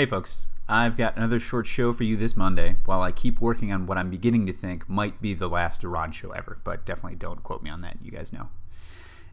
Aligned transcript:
Hey, 0.00 0.06
folks. 0.06 0.46
I've 0.66 0.96
got 0.96 1.18
another 1.18 1.38
short 1.38 1.66
show 1.66 1.92
for 1.92 2.04
you 2.04 2.16
this 2.16 2.34
Monday 2.34 2.76
while 2.86 3.02
I 3.02 3.12
keep 3.12 3.38
working 3.38 3.70
on 3.70 3.84
what 3.84 3.98
I'm 3.98 4.08
beginning 4.08 4.46
to 4.46 4.52
think 4.54 4.88
might 4.88 5.20
be 5.20 5.34
the 5.34 5.46
last 5.46 5.84
Iran 5.84 6.10
show 6.10 6.30
ever, 6.30 6.58
but 6.64 6.86
definitely 6.86 7.16
don't 7.16 7.42
quote 7.42 7.62
me 7.62 7.68
on 7.68 7.82
that. 7.82 7.98
You 8.00 8.10
guys 8.10 8.32
know. 8.32 8.48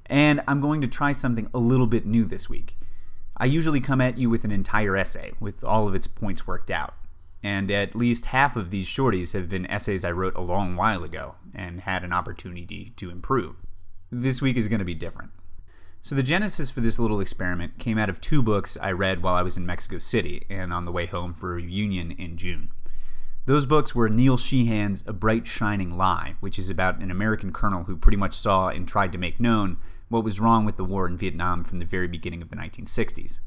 And 0.08 0.42
I'm 0.46 0.60
going 0.60 0.82
to 0.82 0.88
try 0.90 1.14
something 1.14 1.50
a 1.54 1.58
little 1.58 1.88
bit 1.88 2.06
new 2.06 2.26
this 2.26 2.50
week. 2.50 2.78
I 3.38 3.46
usually 3.46 3.80
come 3.80 4.02
at 4.02 4.18
you 4.18 4.30
with 4.30 4.44
an 4.44 4.52
entire 4.52 4.98
essay 4.98 5.32
with 5.40 5.64
all 5.64 5.88
of 5.88 5.96
its 5.96 6.10
points 6.10 6.46
worked 6.46 6.70
out. 6.70 6.96
And 7.42 7.72
at 7.72 7.96
least 7.96 8.26
half 8.26 8.58
of 8.58 8.70
these 8.70 8.90
shorties 8.90 9.32
have 9.32 9.48
been 9.48 9.68
essays 9.68 10.04
I 10.04 10.12
wrote 10.12 10.36
a 10.36 10.42
long 10.42 10.76
while 10.76 11.02
ago 11.06 11.36
and 11.56 11.80
had 11.80 12.04
an 12.04 12.12
opportunity 12.12 12.92
to 12.98 13.10
improve. 13.10 13.56
This 14.12 14.42
week 14.42 14.58
is 14.58 14.68
going 14.68 14.80
to 14.80 14.86
be 14.86 14.96
different. 14.96 15.32
So, 16.08 16.16
the 16.16 16.24
genesis 16.24 16.72
for 16.72 16.80
this 16.80 17.00
little 17.00 17.20
experiment 17.20 17.80
came 17.80 17.98
out 17.98 18.08
of 18.08 18.22
two 18.22 18.42
books 18.42 18.78
I 18.82 18.94
read 18.94 19.22
while 19.22 19.36
I 19.36 19.42
was 19.42 19.58
in 19.58 19.66
Mexico 19.66 19.98
City 19.98 20.46
and 20.50 20.72
on 20.72 20.86
the 20.86 20.92
way 20.94 21.06
home 21.06 21.34
for 21.34 21.52
a 21.52 21.56
reunion 21.56 22.12
in 22.12 22.38
June. 22.38 22.72
Those 23.46 23.66
books 23.66 23.94
were 23.94 24.08
Neil 24.08 24.38
Sheehan's 24.38 25.04
A 25.06 25.12
Bright 25.12 25.46
Shining 25.46 25.98
Lie, 25.98 26.36
which 26.40 26.58
is 26.58 26.70
about 26.70 27.02
an 27.02 27.12
American 27.12 27.52
colonel 27.52 27.84
who 27.84 27.98
pretty 27.98 28.16
much 28.16 28.36
saw 28.36 28.70
and 28.70 28.88
tried 28.88 29.12
to 29.12 29.18
make 29.18 29.42
known 29.42 29.80
what 30.08 30.24
was 30.24 30.40
wrong 30.40 30.64
with 30.64 30.78
the 30.78 30.86
war 30.86 31.08
in 31.08 31.18
Vietnam 31.18 31.66
from 31.66 31.80
the 31.80 31.84
very 31.84 32.08
beginning 32.08 32.42
of 32.42 32.48
the 32.48 32.56
1960s. 32.56 33.40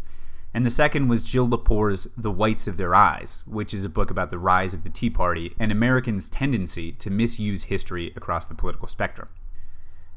And 0.53 0.67
the 0.67 0.69
second 0.69 1.09
was 1.09 1.23
Jill 1.23 1.49
Lepore's 1.49 2.09
The 2.15 2.31
Whites 2.31 2.69
of 2.69 2.77
Their 2.77 2.95
Eyes, 2.95 3.43
which 3.47 3.73
is 3.73 3.87
a 3.87 3.89
book 3.89 4.11
about 4.11 4.29
the 4.29 4.39
rise 4.39 4.75
of 4.75 4.85
the 4.85 4.91
Tea 4.91 5.09
Party 5.09 5.55
and 5.59 5.73
Americans' 5.73 6.29
tendency 6.29 6.93
to 6.93 7.09
misuse 7.09 7.63
history 7.63 8.13
across 8.17 8.45
the 8.45 8.55
political 8.55 8.87
spectrum. 8.87 9.29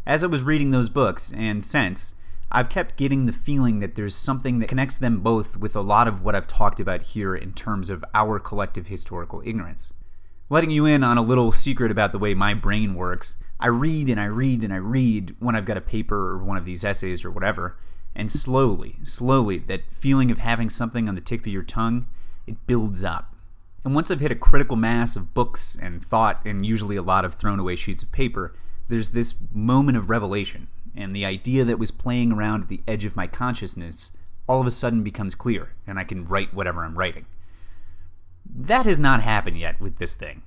As 0.05 0.25
I 0.25 0.27
was 0.27 0.43
reading 0.43 0.71
those 0.71 0.89
books, 0.89 1.31
and 1.31 1.63
since, 1.63 2.15
I've 2.55 2.70
kept 2.70 2.98
getting 2.98 3.25
the 3.25 3.34
feeling 3.34 3.80
that 3.80 3.95
there's 3.95 4.13
something 4.13 4.59
that 4.59 4.70
connects 4.70 4.99
them 4.99 5.21
both 5.21 5.57
with 5.57 5.75
a 5.75 5.81
lot 5.81 6.07
of 6.07 6.21
what 6.21 6.35
I've 6.35 6.45
talked 6.45 6.79
about 6.79 7.02
here 7.02 7.35
in 7.35 7.53
terms 7.53 7.89
of 7.89 8.05
our 8.13 8.38
collective 8.38 8.88
historical 8.88 9.41
ignorance. 9.43 9.91
Letting 10.52 10.70
you 10.70 10.85
in 10.85 11.04
on 11.04 11.18
a 11.18 11.24
little 11.24 11.51
secret 11.51 11.90
about 11.90 12.12
the 12.12 12.20
way 12.20 12.35
my 12.35 12.54
brain 12.54 12.93
works, 12.93 13.37
I 13.59 13.70
read 13.70 14.07
and 14.07 14.20
I 14.20 14.26
read 14.26 14.63
and 14.63 14.71
I 14.71 14.77
read 14.77 15.35
when 15.40 15.55
I've 15.55 15.65
got 15.65 15.77
a 15.77 15.81
paper 15.81 16.29
or 16.29 16.43
one 16.43 16.57
of 16.57 16.65
these 16.65 16.84
essays 16.84 17.26
or 17.26 17.31
whatever, 17.31 17.76
and 18.15 18.31
slowly, 18.31 18.98
slowly, 19.01 19.57
that 19.57 19.91
feeling 19.91 20.29
of 20.29 20.37
having 20.37 20.70
something 20.70 21.09
on 21.09 21.15
the 21.15 21.21
tip 21.21 21.41
of 21.41 21.48
your 21.48 21.63
tongue, 21.63 22.05
it 22.46 22.68
builds 22.68 23.04
up. 23.04 23.34
And 23.84 23.96
once 23.96 24.12
I've 24.12 24.20
hit 24.20 24.31
a 24.31 24.35
critical 24.35 24.77
mass 24.77 25.15
of 25.15 25.34
books 25.34 25.76
and 25.81 26.05
thought, 26.05 26.46
and 26.46 26.63
usually 26.63 26.98
a 26.98 27.01
lot 27.01 27.26
of 27.26 27.34
thrown 27.34 27.59
away 27.59 27.76
sheets 27.76 28.04
of 28.04 28.12
paper, 28.12 28.54
there's 28.90 29.09
this 29.09 29.34
moment 29.51 29.98
of 29.98 30.12
revelation 30.12 30.68
and 30.96 31.16
the 31.16 31.26
idea 31.26 31.63
that 31.66 31.80
was 31.80 31.91
playing 31.91 32.32
around 32.32 32.63
at 32.63 32.70
the 32.70 32.82
edge 32.88 33.05
of 33.05 33.16
my 33.16 33.27
consciousness 33.27 34.12
all 34.48 34.62
of 34.62 34.68
a 34.68 34.72
sudden 34.72 35.04
becomes 35.04 35.36
clear, 35.36 35.74
and 35.88 35.98
I 35.98 36.04
can 36.04 36.27
write 36.27 36.54
whatever 36.54 36.84
I'm 36.84 36.98
writing. 36.98 37.26
That 38.46 38.86
has 38.86 38.99
not 38.99 39.24
happened 39.24 39.58
yet 39.58 39.80
with 39.80 39.98
this 39.98 40.16
thing. 40.16 40.44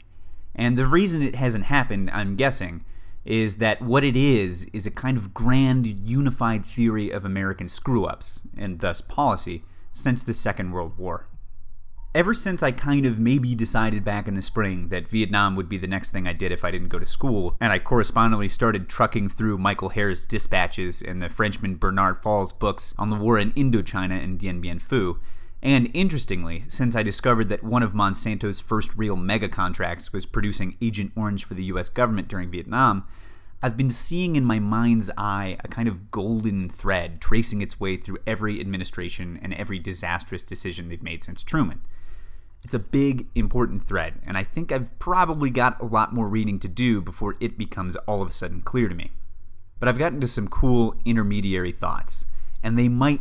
And 0.54 0.76
the 0.76 0.86
reason 0.86 1.22
it 1.22 1.34
hasn't 1.34 1.64
happened, 1.64 2.10
I'm 2.12 2.36
guessing, 2.36 2.84
is 3.24 3.56
that 3.56 3.82
what 3.82 4.04
it 4.04 4.16
is 4.16 4.64
is 4.72 4.86
a 4.86 4.90
kind 4.90 5.16
of 5.16 5.34
grand 5.34 5.86
unified 5.86 6.64
theory 6.64 7.10
of 7.10 7.24
American 7.24 7.68
screw 7.68 8.04
ups, 8.04 8.42
and 8.56 8.80
thus 8.80 9.00
policy, 9.00 9.64
since 9.92 10.22
the 10.22 10.32
Second 10.32 10.72
World 10.72 10.96
War 10.98 11.26
ever 12.16 12.32
since 12.32 12.62
I 12.62 12.72
kind 12.72 13.04
of 13.04 13.18
maybe 13.18 13.54
decided 13.54 14.02
back 14.02 14.26
in 14.26 14.32
the 14.32 14.40
spring 14.40 14.88
that 14.88 15.06
Vietnam 15.06 15.54
would 15.54 15.68
be 15.68 15.76
the 15.76 15.86
next 15.86 16.12
thing 16.12 16.26
I 16.26 16.32
did 16.32 16.50
if 16.50 16.64
I 16.64 16.70
didn't 16.70 16.88
go 16.88 16.98
to 16.98 17.04
school, 17.04 17.58
and 17.60 17.74
I 17.74 17.78
correspondingly 17.78 18.48
started 18.48 18.88
trucking 18.88 19.28
through 19.28 19.58
Michael 19.58 19.90
Herr's 19.90 20.24
dispatches 20.24 21.02
and 21.02 21.20
the 21.20 21.28
Frenchman 21.28 21.76
Bernard 21.76 22.22
Fall's 22.22 22.54
books 22.54 22.94
on 22.96 23.10
the 23.10 23.16
war 23.16 23.38
in 23.38 23.52
Indochina 23.52 24.24
and 24.24 24.38
Dien 24.38 24.62
Bien 24.62 24.80
Phu, 24.80 25.18
and 25.62 25.90
interestingly, 25.92 26.64
since 26.68 26.96
I 26.96 27.02
discovered 27.02 27.50
that 27.50 27.62
one 27.62 27.82
of 27.82 27.92
Monsanto's 27.92 28.62
first 28.62 28.96
real 28.96 29.16
mega 29.16 29.50
contracts 29.50 30.10
was 30.10 30.24
producing 30.24 30.78
Agent 30.80 31.12
Orange 31.16 31.44
for 31.44 31.52
the 31.52 31.64
US 31.64 31.90
government 31.90 32.28
during 32.28 32.50
Vietnam, 32.50 33.06
I've 33.62 33.76
been 33.76 33.90
seeing 33.90 34.36
in 34.36 34.44
my 34.44 34.58
mind's 34.58 35.10
eye 35.18 35.58
a 35.62 35.68
kind 35.68 35.86
of 35.86 36.10
golden 36.10 36.70
thread 36.70 37.20
tracing 37.20 37.60
its 37.60 37.78
way 37.78 37.96
through 37.96 38.18
every 38.26 38.58
administration 38.58 39.38
and 39.42 39.52
every 39.52 39.78
disastrous 39.78 40.42
decision 40.42 40.88
they've 40.88 41.02
made 41.02 41.22
since 41.22 41.42
Truman. 41.42 41.82
It's 42.62 42.74
a 42.74 42.80
big, 42.80 43.28
important 43.34 43.86
thread, 43.86 44.14
and 44.26 44.36
I 44.36 44.42
think 44.42 44.72
I've 44.72 44.98
probably 44.98 45.50
got 45.50 45.80
a 45.80 45.84
lot 45.84 46.12
more 46.12 46.28
reading 46.28 46.58
to 46.60 46.68
do 46.68 47.00
before 47.00 47.36
it 47.38 47.56
becomes 47.56 47.96
all 47.96 48.22
of 48.22 48.28
a 48.28 48.32
sudden 48.32 48.60
clear 48.60 48.88
to 48.88 48.94
me. 48.94 49.12
But 49.78 49.88
I've 49.88 49.98
gotten 49.98 50.20
to 50.20 50.28
some 50.28 50.48
cool 50.48 50.96
intermediary 51.04 51.70
thoughts, 51.70 52.26
and 52.62 52.78
they 52.78 52.88
might, 52.88 53.20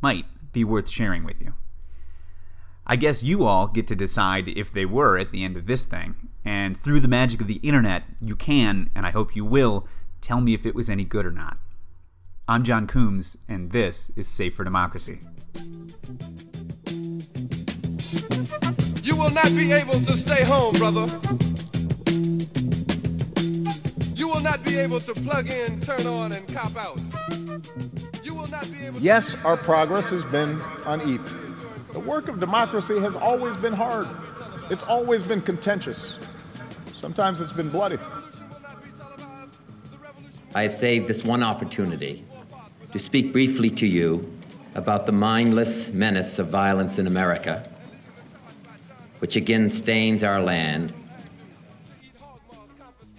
might 0.00 0.24
be 0.52 0.64
worth 0.64 0.90
sharing 0.90 1.24
with 1.24 1.40
you. 1.40 1.54
I 2.86 2.96
guess 2.96 3.22
you 3.22 3.44
all 3.44 3.68
get 3.68 3.86
to 3.88 3.96
decide 3.96 4.48
if 4.48 4.72
they 4.72 4.84
were 4.84 5.18
at 5.18 5.30
the 5.30 5.44
end 5.44 5.56
of 5.56 5.66
this 5.66 5.84
thing, 5.84 6.16
and 6.44 6.76
through 6.76 7.00
the 7.00 7.08
magic 7.08 7.40
of 7.40 7.46
the 7.46 7.60
internet, 7.62 8.02
you 8.20 8.36
can, 8.36 8.90
and 8.94 9.06
I 9.06 9.10
hope 9.10 9.36
you 9.36 9.44
will, 9.44 9.86
tell 10.20 10.40
me 10.40 10.52
if 10.52 10.66
it 10.66 10.74
was 10.74 10.90
any 10.90 11.04
good 11.04 11.24
or 11.24 11.30
not. 11.30 11.58
I'm 12.46 12.62
John 12.62 12.86
Coombs, 12.86 13.38
and 13.48 13.72
this 13.72 14.10
is 14.16 14.28
Safe 14.28 14.54
for 14.54 14.64
Democracy. 14.64 15.20
You 19.02 19.16
will 19.16 19.30
not 19.30 19.54
be 19.54 19.72
able 19.72 20.00
to 20.00 20.16
stay 20.16 20.44
home, 20.44 20.74
brother. 20.74 21.06
You 24.14 24.28
will 24.28 24.40
not 24.40 24.64
be 24.64 24.76
able 24.76 25.00
to 25.00 25.14
plug 25.14 25.50
in, 25.50 25.80
turn 25.80 26.06
on, 26.06 26.32
and 26.32 26.46
cop 26.48 26.76
out. 26.76 27.00
You 28.22 28.34
will 28.34 28.46
not 28.46 28.70
be 28.72 28.86
able 28.86 29.00
Yes, 29.00 29.36
our 29.44 29.56
progress 29.56 30.10
has 30.10 30.24
been 30.24 30.60
uneven. 30.86 31.56
The 31.92 32.00
work 32.00 32.28
of 32.28 32.40
democracy 32.40 32.98
has 33.00 33.14
always 33.14 33.56
been 33.56 33.72
hard. 33.72 34.08
It's 34.70 34.82
always 34.84 35.22
been 35.22 35.42
contentious. 35.42 36.18
Sometimes 36.94 37.40
it's 37.40 37.52
been 37.52 37.68
bloody. 37.68 37.98
I 40.54 40.62
have 40.62 40.72
saved 40.72 41.08
this 41.08 41.24
one 41.24 41.42
opportunity 41.42 42.24
to 42.92 42.98
speak 42.98 43.32
briefly 43.32 43.70
to 43.70 43.86
you 43.86 44.32
about 44.74 45.04
the 45.04 45.12
mindless 45.12 45.88
menace 45.88 46.38
of 46.38 46.48
violence 46.48 46.98
in 46.98 47.06
America 47.06 47.68
which 49.24 49.36
again 49.36 49.70
stains 49.70 50.22
our 50.22 50.38
land. 50.38 50.92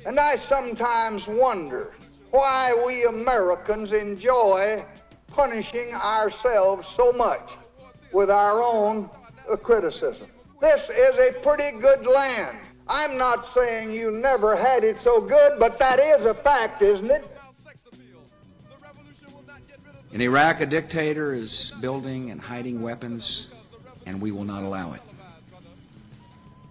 And 0.06 0.20
I 0.20 0.36
sometimes 0.36 1.26
wonder 1.26 1.96
why 2.30 2.80
we 2.86 3.06
Americans 3.06 3.92
enjoy 3.92 4.86
punishing 5.26 5.96
ourselves 5.96 6.88
so 6.96 7.12
much 7.12 7.54
with 8.14 8.30
our 8.30 8.62
own 8.62 9.10
uh, 9.52 9.56
criticism. 9.56 10.28
This 10.62 10.92
is 10.92 11.16
a 11.18 11.40
pretty 11.42 11.76
good 11.80 12.06
land. 12.06 12.60
I'm 12.88 13.18
not 13.18 13.52
saying 13.52 13.90
you 13.90 14.12
never 14.12 14.56
had 14.56 14.84
it 14.84 15.00
so 15.00 15.20
good, 15.20 15.58
but 15.58 15.80
that 15.80 16.00
is 16.00 16.24
a 16.24 16.36
fact, 16.36 16.84
isn't 16.84 17.10
it? 17.10 17.26
In 20.12 20.22
Iraq, 20.22 20.62
a 20.62 20.68
dictator 20.68 21.34
is 21.34 21.74
building 21.82 22.30
and 22.30 22.40
hiding 22.40 22.84
weapons, 22.84 23.48
and 24.06 24.22
we 24.22 24.30
will 24.30 24.44
not 24.44 24.62
allow 24.62 24.94
it. 24.94 25.02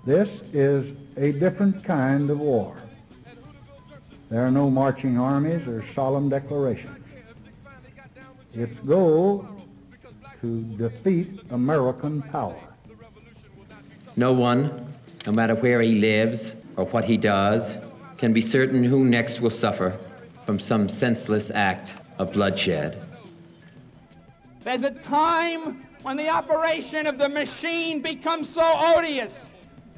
This 0.07 0.29
is 0.53 0.95
a 1.17 1.33
different 1.33 1.83
kind 1.83 2.29
of 2.29 2.39
war. 2.39 2.77
There 4.29 4.47
are 4.47 4.51
no 4.51 4.69
marching 4.69 5.19
armies 5.19 5.67
or 5.67 5.83
solemn 5.95 6.29
declarations. 6.29 7.03
Its 8.53 8.79
goal 8.81 9.49
to 10.43 10.63
defeat 10.77 11.41
American 11.51 12.21
power. 12.21 12.61
No 14.17 14.33
one, 14.33 14.95
no 15.25 15.33
matter 15.33 15.55
where 15.55 15.81
he 15.81 15.99
lives 15.99 16.55
or 16.77 16.85
what 16.87 17.05
he 17.05 17.17
does, 17.17 17.75
can 18.19 18.35
be 18.35 18.43
certain 18.43 18.85
who 18.85 19.07
next 19.07 19.41
will 19.41 19.51
suffer 19.51 19.97
from 20.45 20.61
some 20.61 20.87
senseless 20.89 21.51
act 21.51 21.95
of 22.19 22.33
bloodshed. 22.33 23.01
There's 24.63 24.83
a 24.83 24.91
time 24.91 25.87
when 26.03 26.19
the 26.19 26.29
operation 26.29 27.07
of 27.07 27.17
the 27.17 27.29
machine 27.29 28.03
becomes 28.03 28.53
so 28.53 28.61
odious 28.63 29.33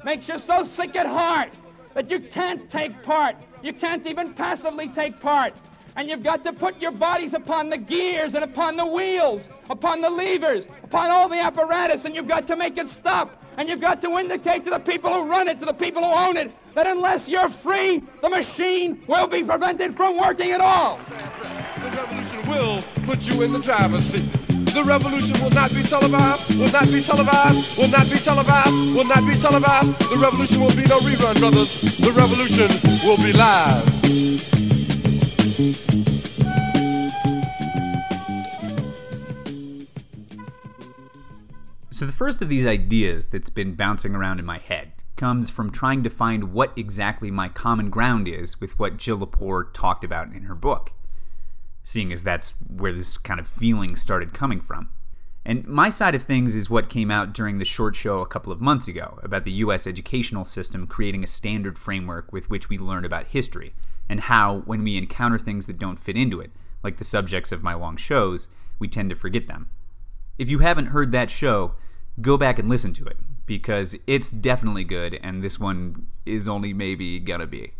makes 0.07 0.29
you 0.29 0.39
so 0.47 0.63
sick 0.77 0.95
at 0.95 1.05
heart 1.05 1.49
that 1.93 2.09
you 2.09 2.17
can't 2.17 2.71
take 2.71 2.93
part. 3.03 3.35
You 3.61 3.73
can't 3.73 4.07
even 4.07 4.33
passively 4.33 4.87
take 4.87 5.19
part. 5.19 5.53
And 5.97 6.07
you've 6.07 6.23
got 6.23 6.45
to 6.45 6.53
put 6.53 6.79
your 6.79 6.91
bodies 6.91 7.33
upon 7.33 7.69
the 7.69 7.77
gears 7.77 8.33
and 8.33 8.41
upon 8.41 8.77
the 8.77 8.85
wheels, 8.85 9.41
upon 9.69 9.99
the 9.99 10.09
levers, 10.09 10.63
upon 10.81 11.11
all 11.11 11.27
the 11.27 11.41
apparatus, 11.41 12.05
and 12.05 12.15
you've 12.15 12.29
got 12.29 12.47
to 12.47 12.55
make 12.55 12.77
it 12.77 12.87
stop. 12.97 13.43
And 13.57 13.67
you've 13.67 13.81
got 13.81 14.01
to 14.03 14.17
indicate 14.17 14.63
to 14.63 14.69
the 14.69 14.79
people 14.79 15.11
who 15.11 15.29
run 15.29 15.49
it, 15.49 15.59
to 15.59 15.65
the 15.65 15.73
people 15.73 16.01
who 16.01 16.11
own 16.11 16.37
it, 16.37 16.53
that 16.73 16.87
unless 16.87 17.27
you're 17.27 17.49
free, 17.49 18.01
the 18.21 18.29
machine 18.29 19.03
will 19.09 19.27
be 19.27 19.43
prevented 19.43 19.97
from 19.97 20.17
working 20.17 20.51
at 20.51 20.61
all. 20.61 21.01
The 21.09 21.89
revolution 21.89 22.47
will 22.47 22.81
put 23.05 23.27
you 23.27 23.41
in 23.41 23.51
the 23.51 23.59
driver's 23.59 24.03
seat. 24.03 24.36
The 24.77 24.83
revolution 24.83 25.41
will 25.41 25.49
not 25.49 25.73
be 25.73 25.81
televised, 25.81 26.55
will 26.55 26.71
not 26.71 26.85
be 26.85 27.01
televised, 27.01 27.79
will 27.79 27.87
not 27.87 28.07
be 28.11 28.17
televised, 28.19 28.95
will 28.95 29.05
not 29.05 29.25
be 29.25 29.35
televised. 29.35 29.91
The 30.11 30.17
revolution 30.21 30.61
will 30.61 30.75
be 30.75 30.85
no 30.85 30.99
rerun, 30.99 31.39
brothers. 31.39 31.81
The 31.97 32.11
revolution 32.11 32.69
will 33.03 33.17
be 33.17 33.33
live. 33.33 33.83
So, 41.89 42.05
the 42.05 42.11
first 42.11 42.43
of 42.43 42.49
these 42.49 42.67
ideas 42.67 43.25
that's 43.25 43.49
been 43.49 43.73
bouncing 43.73 44.13
around 44.13 44.37
in 44.37 44.45
my 44.45 44.59
head 44.59 44.91
comes 45.15 45.49
from 45.49 45.71
trying 45.71 46.03
to 46.03 46.11
find 46.11 46.53
what 46.53 46.71
exactly 46.77 47.31
my 47.31 47.49
common 47.49 47.89
ground 47.89 48.27
is 48.27 48.61
with 48.61 48.77
what 48.77 48.97
Jill 48.97 49.17
Lepore 49.17 49.73
talked 49.73 50.03
about 50.03 50.31
in 50.33 50.43
her 50.43 50.53
book, 50.53 50.91
seeing 51.87 52.11
as 52.11 52.25
that's 52.25 52.49
where 52.67 52.91
this 52.91 53.17
kind 53.17 53.39
of 53.39 53.47
feeling 53.47 53.95
started 53.95 54.33
coming 54.33 54.59
from. 54.59 54.89
And 55.45 55.65
my 55.65 55.87
side 55.87 56.15
of 56.15 56.23
things 56.23 56.53
is 56.53 56.69
what 56.69 56.89
came 56.89 57.09
out 57.09 57.33
during 57.33 57.59
the 57.59 57.63
short 57.63 57.95
show 57.95 58.19
a 58.19 58.27
couple 58.27 58.51
of 58.51 58.59
months 58.59 58.89
ago 58.89 59.17
about 59.23 59.45
the 59.45 59.53
US 59.63 59.87
educational 59.87 60.43
system 60.43 60.85
creating 60.85 61.23
a 61.23 61.27
standard 61.27 61.79
framework 61.79 62.33
with 62.33 62.49
which 62.49 62.67
we 62.67 62.77
learn 62.77 63.05
about 63.05 63.27
history, 63.27 63.73
and 64.09 64.19
how, 64.19 64.63
when 64.65 64.83
we 64.83 64.97
encounter 64.97 65.37
things 65.37 65.65
that 65.67 65.79
don't 65.79 65.97
fit 65.97 66.17
into 66.17 66.41
it, 66.41 66.51
like 66.83 66.97
the 66.97 67.05
subjects 67.05 67.53
of 67.53 67.63
my 67.63 67.73
long 67.73 67.95
shows, 67.95 68.49
we 68.79 68.89
tend 68.89 69.09
to 69.11 69.15
forget 69.15 69.47
them. 69.47 69.69
If 70.37 70.49
you 70.49 70.59
haven't 70.59 70.87
heard 70.87 71.13
that 71.13 71.31
show, 71.31 71.75
go 72.19 72.37
back 72.37 72.59
and 72.59 72.67
listen 72.67 72.91
to 72.95 73.05
it 73.05 73.15
because 73.45 73.97
it's 74.05 74.29
definitely 74.29 74.83
good, 74.83 75.17
and 75.23 75.41
this 75.41 75.57
one 75.57 76.07
is 76.25 76.49
only 76.49 76.73
maybe 76.73 77.17
gonna 77.17 77.47
be. 77.47 77.71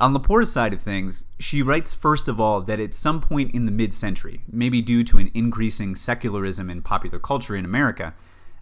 On 0.00 0.14
Lepore's 0.14 0.50
side 0.50 0.72
of 0.72 0.80
things, 0.80 1.26
she 1.38 1.60
writes 1.60 1.92
first 1.92 2.26
of 2.26 2.40
all 2.40 2.62
that 2.62 2.80
at 2.80 2.94
some 2.94 3.20
point 3.20 3.54
in 3.54 3.66
the 3.66 3.70
mid 3.70 3.92
century, 3.92 4.40
maybe 4.50 4.80
due 4.80 5.04
to 5.04 5.18
an 5.18 5.30
increasing 5.34 5.94
secularism 5.94 6.70
in 6.70 6.80
popular 6.80 7.18
culture 7.18 7.54
in 7.54 7.66
America, 7.66 8.14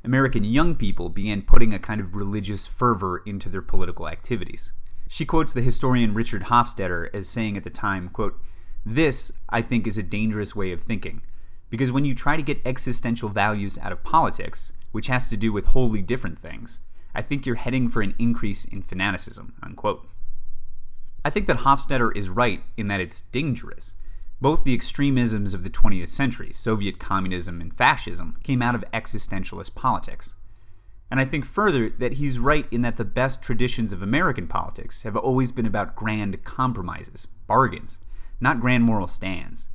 American 0.02 0.42
young 0.42 0.74
people 0.74 1.08
began 1.08 1.42
putting 1.42 1.72
a 1.72 1.78
kind 1.78 2.00
of 2.00 2.16
religious 2.16 2.66
fervor 2.66 3.22
into 3.24 3.48
their 3.48 3.62
political 3.62 4.08
activities. 4.08 4.72
She 5.06 5.24
quotes 5.24 5.52
the 5.52 5.60
historian 5.60 6.12
Richard 6.12 6.42
Hofstadter 6.42 7.08
as 7.14 7.28
saying 7.28 7.56
at 7.56 7.62
the 7.62 7.70
time, 7.70 8.08
quote, 8.08 8.40
This, 8.84 9.30
I 9.48 9.62
think, 9.62 9.86
is 9.86 9.96
a 9.96 10.02
dangerous 10.02 10.56
way 10.56 10.72
of 10.72 10.80
thinking, 10.80 11.22
because 11.70 11.92
when 11.92 12.04
you 12.04 12.16
try 12.16 12.36
to 12.36 12.42
get 12.42 12.60
existential 12.66 13.28
values 13.28 13.78
out 13.78 13.92
of 13.92 14.02
politics, 14.02 14.72
which 14.90 15.06
has 15.06 15.28
to 15.28 15.36
do 15.36 15.52
with 15.52 15.66
wholly 15.66 16.02
different 16.02 16.40
things, 16.40 16.80
I 17.14 17.22
think 17.22 17.46
you're 17.46 17.54
heading 17.54 17.88
for 17.88 18.02
an 18.02 18.16
increase 18.18 18.64
in 18.64 18.82
fanaticism, 18.82 19.54
unquote. 19.62 20.04
I 21.28 21.30
think 21.30 21.46
that 21.48 21.58
Hofstadter 21.58 22.16
is 22.16 22.30
right 22.30 22.62
in 22.78 22.88
that 22.88 23.02
it's 23.02 23.20
dangerous. 23.20 23.96
Both 24.40 24.64
the 24.64 24.72
extremisms 24.72 25.52
of 25.52 25.62
the 25.62 25.68
20th 25.68 26.08
century, 26.08 26.54
Soviet 26.54 26.98
communism 26.98 27.60
and 27.60 27.76
fascism, 27.76 28.38
came 28.42 28.62
out 28.62 28.74
of 28.74 28.82
existentialist 28.94 29.74
politics. 29.74 30.36
And 31.10 31.20
I 31.20 31.26
think 31.26 31.44
further 31.44 31.90
that 31.90 32.14
he's 32.14 32.38
right 32.38 32.66
in 32.70 32.80
that 32.80 32.96
the 32.96 33.04
best 33.04 33.42
traditions 33.42 33.92
of 33.92 34.00
American 34.00 34.46
politics 34.46 35.02
have 35.02 35.18
always 35.18 35.52
been 35.52 35.66
about 35.66 35.94
grand 35.94 36.44
compromises, 36.44 37.26
bargains, 37.46 37.98
not 38.40 38.58
grand 38.58 38.84
moral 38.84 39.06
stands. 39.06 39.68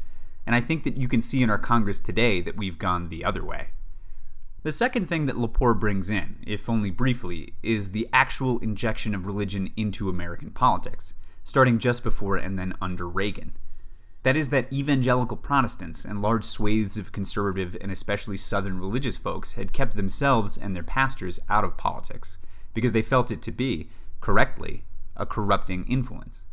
And 0.47 0.55
I 0.55 0.59
think 0.59 0.83
that 0.85 0.97
you 0.97 1.07
can 1.07 1.21
see 1.21 1.43
in 1.43 1.51
our 1.51 1.59
Congress 1.59 1.99
today 1.99 2.41
that 2.41 2.57
we've 2.57 2.79
gone 2.79 3.09
the 3.09 3.23
other 3.23 3.45
way. 3.45 3.67
The 4.63 4.71
second 4.71 5.07
thing 5.07 5.27
that 5.27 5.35
Lepore 5.35 5.79
brings 5.79 6.09
in, 6.09 6.37
if 6.47 6.67
only 6.67 6.89
briefly, 6.89 7.53
is 7.61 7.91
the 7.91 8.09
actual 8.11 8.57
injection 8.57 9.13
of 9.13 9.27
religion 9.27 9.71
into 9.77 10.09
American 10.09 10.49
politics, 10.49 11.13
starting 11.43 11.79
just 11.79 12.03
before 12.03 12.37
and 12.37 12.57
then 12.57 12.73
under 12.81 13.07
Reagan. 13.07 13.55
That 14.23 14.37
is, 14.37 14.49
that 14.49 14.71
evangelical 14.71 15.35
Protestants 15.35 16.05
and 16.05 16.21
large 16.21 16.45
swathes 16.45 16.97
of 16.97 17.11
conservative 17.11 17.75
and 17.81 17.91
especially 17.91 18.37
Southern 18.37 18.79
religious 18.79 19.17
folks 19.17 19.53
had 19.53 19.73
kept 19.73 19.97
themselves 19.97 20.57
and 20.57 20.75
their 20.75 20.83
pastors 20.83 21.39
out 21.49 21.65
of 21.65 21.77
politics 21.77 22.37
because 22.73 22.93
they 22.93 23.01
felt 23.01 23.31
it 23.31 23.41
to 23.41 23.51
be, 23.51 23.89
correctly, 24.21 24.85
a 25.17 25.25
corrupting 25.25 25.85
influence. 25.87 26.45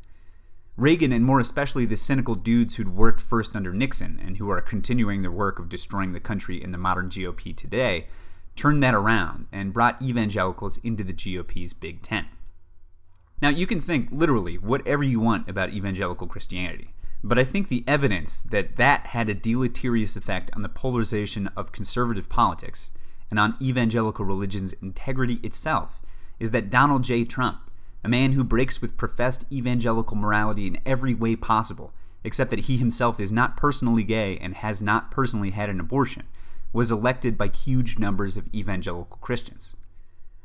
Reagan, 0.77 1.13
and 1.13 1.25
more 1.25 1.41
especially 1.41 1.87
the 1.87 1.97
cynical 1.97 2.35
dudes 2.35 2.75
who'd 2.75 2.97
worked 2.97 3.21
first 3.21 3.55
under 3.55 3.73
Nixon 3.73 4.21
and 4.25 4.39
who 4.39 4.51
are 4.51 4.61
continuing 4.61 5.23
their 5.23 5.31
work 5.31 5.59
of 5.59 5.69
destroying 5.69 6.13
the 6.13 6.21
country 6.21 6.63
in 6.63 6.73
the 6.73 6.79
modern 6.79 7.09
GOP 7.09 7.55
today, 7.55 8.07
turned 8.57 8.83
that 8.83 8.95
around 8.95 9.47
and 9.53 9.73
brought 9.73 10.01
evangelicals 10.03 10.79
into 10.79 11.05
the 11.05 11.13
GOP's 11.13 11.73
Big 11.73 12.03
Tent. 12.03 12.27
Now, 13.43 13.49
you 13.49 13.67
can 13.67 13.81
think 13.81 14.09
literally 14.11 14.59
whatever 14.59 15.03
you 15.03 15.19
want 15.19 15.49
about 15.49 15.71
evangelical 15.71 16.27
Christianity, 16.27 16.93
but 17.25 17.39
I 17.39 17.45
think 17.45 17.69
the 17.69 17.85
evidence 17.87 18.39
that 18.39 18.77
that 18.77 19.07
had 19.09 19.29
a 19.29 19.35
deleterious 19.35 20.15
effect 20.15 20.51
on 20.55 20.63
the 20.63 20.69
polarization 20.69 21.49
of 21.57 21.73
conservative 21.73 22.29
politics 22.29 22.91
and 23.31 23.39
on 23.39 23.57
evangelical 23.61 24.25
religion's 24.25 24.75
integrity 24.75 25.41
itself 25.43 26.01
is 26.39 26.51
that 26.51 26.71
Donald 26.71 27.05
J. 27.05 27.25
Trump, 27.25 27.61
a 28.03 28.09
man 28.09 28.33
who 28.33 28.45
breaks 28.45 28.81
with 28.81 28.97
professed 28.97 29.45
evangelical 29.53 30.17
morality 30.17 30.67
in 30.67 30.79
every 30.85 31.15
way 31.15 31.37
possible, 31.37 31.93
except 32.25 32.51
that 32.51 32.61
he 32.61 32.77
himself 32.77 33.19
is 33.19 33.33
not 33.33 33.57
personally 33.57 34.03
gay 34.03 34.37
and 34.39 34.55
has 34.57 34.83
not 34.83 35.11
personally 35.11 35.51
had 35.51 35.71
an 35.71 35.81
abortion, 35.81 36.25
was 36.73 36.91
elected 36.91 37.37
by 37.39 37.49
huge 37.49 37.99
numbers 37.99 38.37
of 38.37 38.53
evangelical 38.55 39.19
Christians. 39.19 39.75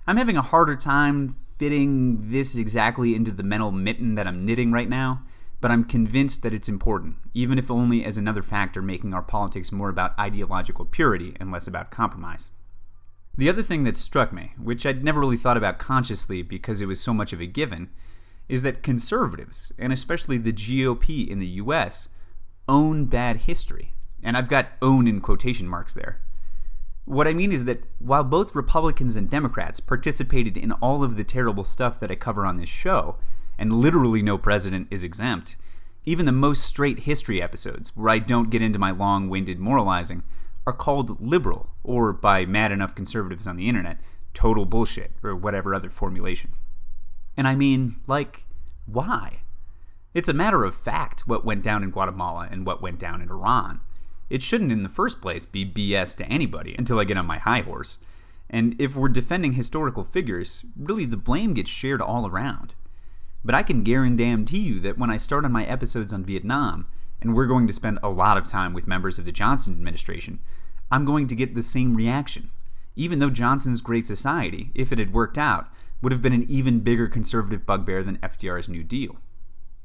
I'm 0.08 0.18
having 0.18 0.38
a 0.38 0.42
harder 0.42 0.76
time 0.76 1.36
fitting 1.58 2.32
this 2.32 2.58
exactly 2.58 3.16
into 3.16 3.32
the 3.32 3.44
mental 3.44 3.72
mitten 3.72 4.16
that 4.16 4.28
I'm 4.28 4.46
knitting 4.46 4.72
right 4.72 4.90
now, 4.90 5.24
but 5.62 5.72
I'm 5.72 5.84
convinced 5.84 6.44
that 6.44 6.54
it's 6.54 6.70
important, 6.70 7.16
even 7.34 7.58
if 7.58 7.72
only 7.72 8.04
as 8.04 8.18
another 8.18 8.42
factor 8.42 8.82
making 8.82 9.14
our 9.14 9.22
politics 9.22 9.72
more 9.72 9.90
about 9.90 10.18
ideological 10.20 10.86
purity 10.86 11.36
and 11.40 11.52
less 11.52 11.68
about 11.68 11.92
compromise. 11.92 12.52
The 13.38 13.50
other 13.50 13.64
thing 13.64 13.84
that 13.84 13.98
struck 13.98 14.32
me, 14.32 14.54
which 14.62 14.86
I'd 14.86 15.04
never 15.04 15.20
really 15.20 15.38
thought 15.38 15.58
about 15.58 15.80
consciously 15.80 16.42
because 16.42 16.82
it 16.82 16.88
was 16.88 17.02
so 17.02 17.14
much 17.14 17.34
of 17.34 17.42
a 17.42 17.48
given, 17.48 17.90
is 18.48 18.64
that 18.64 18.84
conservatives, 18.84 19.74
and 19.78 19.92
especially 19.92 20.38
the 20.38 20.54
GOP 20.54 21.28
in 21.28 21.40
the 21.40 21.48
US, 21.48 22.10
own 22.68 23.06
bad 23.06 23.38
history. 23.38 23.94
And 24.24 24.38
I've 24.38 24.50
got 24.50 24.70
own 24.82 25.08
in 25.08 25.22
quotation 25.22 25.68
marks 25.68 25.94
there. 25.94 26.22
What 27.06 27.28
I 27.28 27.34
mean 27.34 27.52
is 27.52 27.66
that 27.66 27.84
while 28.00 28.24
both 28.24 28.56
Republicans 28.56 29.16
and 29.16 29.30
Democrats 29.30 29.80
participated 29.80 30.58
in 30.58 30.72
all 30.74 31.04
of 31.04 31.18
the 31.18 31.24
terrible 31.24 31.64
stuff 31.64 32.00
that 32.00 32.10
I 32.12 32.16
cover 32.16 32.46
on 32.46 32.58
this 32.58 32.70
show, 32.70 33.18
and 33.58 33.72
literally 33.72 34.24
no 34.24 34.38
president 34.38 34.88
is 34.90 35.04
exempt, 35.04 35.56
even 36.04 36.26
the 36.26 36.32
most 36.32 36.64
straight 36.64 37.02
history 37.02 37.42
episodes, 37.42 37.96
where 37.96 38.10
I 38.10 38.20
don't 38.20 38.50
get 38.50 38.62
into 38.62 38.80
my 38.80 38.92
long 38.92 39.30
winded 39.30 39.60
moralizing, 39.60 40.24
are 40.66 40.74
called 40.74 41.22
liberal, 41.22 41.70
or 41.84 42.12
by 42.12 42.46
mad 42.46 42.72
enough 42.72 42.96
conservatives 42.96 43.46
on 43.46 43.56
the 43.56 43.70
internet, 43.70 44.00
total 44.34 44.66
bullshit, 44.66 45.12
or 45.24 45.36
whatever 45.36 45.76
other 45.76 45.92
formulation. 45.92 46.54
And 47.38 47.48
I 47.48 47.54
mean, 47.54 47.98
like, 48.08 48.46
why? 48.88 49.42
It's 50.16 50.30
a 50.30 50.34
matter 50.34 50.64
of 50.64 50.76
fact 50.76 51.28
what 51.28 51.46
went 51.46 51.62
down 51.62 51.84
in 51.84 51.92
Guatemala 51.92 52.48
and 52.50 52.66
what 52.66 52.82
went 52.82 53.00
down 53.00 53.22
in 53.22 53.30
Iran. 53.30 53.82
It 54.30 54.42
shouldn't, 54.42 54.72
in 54.72 54.84
the 54.84 54.90
first 54.90 55.22
place, 55.22 55.46
be 55.46 55.66
BS 55.66 56.16
to 56.18 56.26
anybody 56.26 56.76
until 56.78 57.00
I 57.00 57.04
get 57.04 57.18
on 57.18 57.26
my 57.26 57.38
high 57.38 57.62
horse. 57.62 58.00
And 58.50 58.76
if 58.80 58.96
we're 58.96 59.10
defending 59.10 59.54
historical 59.54 60.04
figures, 60.04 60.66
really 60.78 61.06
the 61.06 61.18
blame 61.18 61.54
gets 61.54 61.70
shared 61.70 62.02
all 62.02 62.28
around. 62.28 62.76
But 63.44 63.56
I 63.56 63.64
can 63.64 63.84
guarantee 63.84 64.60
you 64.60 64.80
that 64.80 64.98
when 64.98 65.12
I 65.12 65.18
start 65.18 65.46
on 65.46 65.52
my 65.52 65.66
episodes 65.66 66.12
on 66.12 66.26
Vietnam, 66.26 66.88
and 67.22 67.36
we're 67.36 67.46
going 67.46 67.68
to 67.68 67.74
spend 67.74 68.00
a 68.02 68.10
lot 68.10 68.38
of 68.38 68.48
time 68.48 68.74
with 68.74 68.88
members 68.88 69.20
of 69.20 69.26
the 69.26 69.32
Johnson 69.32 69.74
administration, 69.74 70.40
I'm 70.92 71.06
going 71.06 71.28
to 71.28 71.36
get 71.36 71.56
the 71.56 71.64
same 71.64 71.96
reaction. 71.96 72.50
Even 72.96 73.20
though 73.20 73.30
Johnson's 73.30 73.82
Great 73.82 74.08
Society, 74.08 74.72
if 74.74 74.92
it 74.92 75.00
had 75.00 75.14
worked 75.14 75.38
out, 75.38 75.68
would 76.02 76.12
have 76.12 76.22
been 76.22 76.34
an 76.34 76.46
even 76.50 76.80
bigger 76.80 77.08
conservative 77.08 77.66
bugbear 77.66 78.04
than 78.04 78.18
FDR's 78.18 78.70
New 78.70 78.84
Deal. 78.84 79.18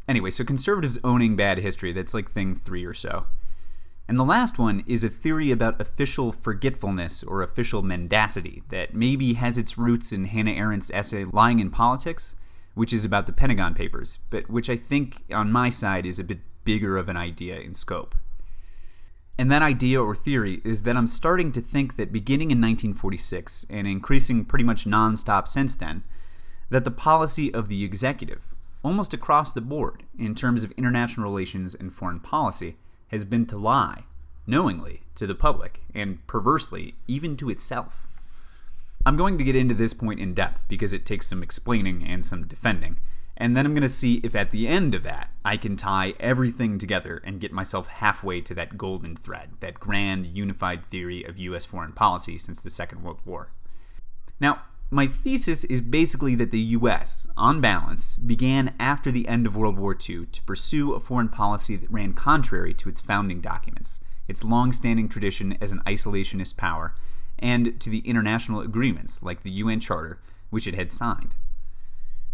Anyway, 0.09 0.31
so 0.31 0.45
conservatives 0.45 0.99
owning 1.05 1.37
bad 1.37 1.59
history, 1.59 1.93
that's 1.93 2.15
like 2.15 2.31
thing 2.31 2.55
three 2.55 2.85
or 2.85 2.95
so. 2.95 3.26
And 4.11 4.19
the 4.19 4.25
last 4.25 4.59
one 4.59 4.83
is 4.88 5.05
a 5.05 5.09
theory 5.09 5.52
about 5.52 5.81
official 5.81 6.33
forgetfulness 6.33 7.23
or 7.23 7.43
official 7.43 7.81
mendacity 7.81 8.64
that 8.69 8.93
maybe 8.93 9.35
has 9.35 9.57
its 9.57 9.79
roots 9.79 10.11
in 10.11 10.25
Hannah 10.25 10.50
Arendt's 10.50 10.90
essay 10.93 11.25
Lying 11.25 11.61
in 11.61 11.71
Politics, 11.71 12.35
which 12.75 12.93
is 12.93 13.05
about 13.05 13.29
the 13.29 13.33
Pentagon 13.33 13.73
Papers, 13.73 14.19
but 14.29 14.50
which 14.50 14.69
I 14.69 14.75
think 14.75 15.23
on 15.33 15.52
my 15.52 15.71
side 15.71 16.07
is 16.07 16.19
a 16.19 16.25
bit 16.25 16.40
bigger 16.64 16.97
of 16.97 17.09
an 17.09 17.17
idea 17.17 17.61
in 17.61 17.73
scope. 17.73 18.17
And 19.38 19.49
that 19.52 19.62
idea 19.62 20.02
or 20.02 20.17
theory 20.17 20.61
is 20.64 20.83
that 20.83 20.97
I'm 20.97 21.07
starting 21.07 21.52
to 21.52 21.61
think 21.61 21.95
that 21.95 22.12
beginning 22.12 22.50
in 22.50 22.61
1946 22.61 23.64
and 23.71 23.87
increasing 23.87 24.45
pretty 24.45 24.64
much 24.64 24.87
nonstop 24.87 25.47
since 25.47 25.76
then, 25.76 26.02
that 26.69 26.83
the 26.83 26.90
policy 26.90 27.55
of 27.55 27.69
the 27.69 27.85
executive, 27.85 28.43
almost 28.83 29.14
across 29.14 29.52
the 29.52 29.61
board 29.61 30.02
in 30.19 30.35
terms 30.35 30.64
of 30.64 30.73
international 30.73 31.23
relations 31.23 31.76
and 31.76 31.95
foreign 31.95 32.19
policy, 32.19 32.75
has 33.11 33.25
been 33.25 33.47
to 33.47 33.57
lie, 33.57 34.05
knowingly, 34.47 35.02
to 35.14 35.26
the 35.26 35.35
public, 35.35 35.81
and 35.95 36.26
perversely, 36.26 36.95
even 37.07 37.37
to 37.37 37.50
itself. 37.50 38.09
I'm 39.05 39.17
going 39.17 39.38
to 39.38 39.45
get 39.45 39.57
into 39.57 39.75
this 39.75 39.95
point 39.95 40.21
in 40.21 40.35
depth 40.35 40.67
because 40.69 40.93
it 40.93 41.07
takes 41.07 41.29
some 41.29 41.43
explaining 41.43 42.02
and 42.05 42.25
some 42.25 42.47
defending, 42.47 42.99
and 43.37 43.57
then 43.57 43.64
I'm 43.64 43.73
going 43.73 43.83
to 43.83 43.88
see 43.88 44.21
if 44.23 44.35
at 44.35 44.50
the 44.50 44.69
end 44.69 44.95
of 44.95 45.02
that 45.05 45.31
I 45.45 45.57
can 45.57 45.76
tie 45.76 46.14
everything 46.21 46.79
together 46.79 47.23
and 47.25 47.40
get 47.40 47.52
myself 47.52 47.87
halfway 47.87 48.43
to 48.43 48.55
that 48.55 48.76
golden 48.76 49.17
thread, 49.17 49.52
that 49.61 49.81
grand 49.81 50.26
unified 50.26 50.85
theory 50.90 51.25
of 51.25 51.38
US 51.38 51.64
foreign 51.64 51.93
policy 51.93 52.37
since 52.37 52.61
the 52.61 52.69
Second 52.69 53.02
World 53.02 53.21
War. 53.25 53.50
Now, 54.38 54.62
my 54.93 55.07
thesis 55.07 55.63
is 55.65 55.81
basically 55.81 56.35
that 56.35 56.51
the 56.51 56.59
US, 56.59 57.29
on 57.37 57.61
balance, 57.61 58.17
began 58.17 58.75
after 58.81 59.13
the 59.13 59.29
end 59.29 59.47
of 59.47 59.57
World 59.57 59.79
War 59.79 59.93
II 59.93 60.27
to 60.27 60.43
pursue 60.43 60.93
a 60.93 61.01
foreign 61.01 61.29
policy 61.29 61.77
that 61.77 61.91
ran 61.91 62.13
contrary 62.13 62.75
to 62.75 62.89
its 62.89 63.01
founding 63.01 63.41
documents, 63.41 64.01
its 64.27 64.43
long 64.43 64.73
standing 64.73 65.09
tradition 65.09 65.57
as 65.61 65.71
an 65.71 65.81
isolationist 65.87 66.57
power, 66.57 66.97
and 67.39 67.81
to 67.81 67.89
the 67.89 68.01
international 68.01 68.61
agreements 68.61 69.23
like 69.23 69.45
the 69.45 69.51
UN 69.53 69.79
Charter, 69.79 70.19
which 70.51 70.67
it 70.67 70.75
had 70.75 70.91
signed. 70.91 71.37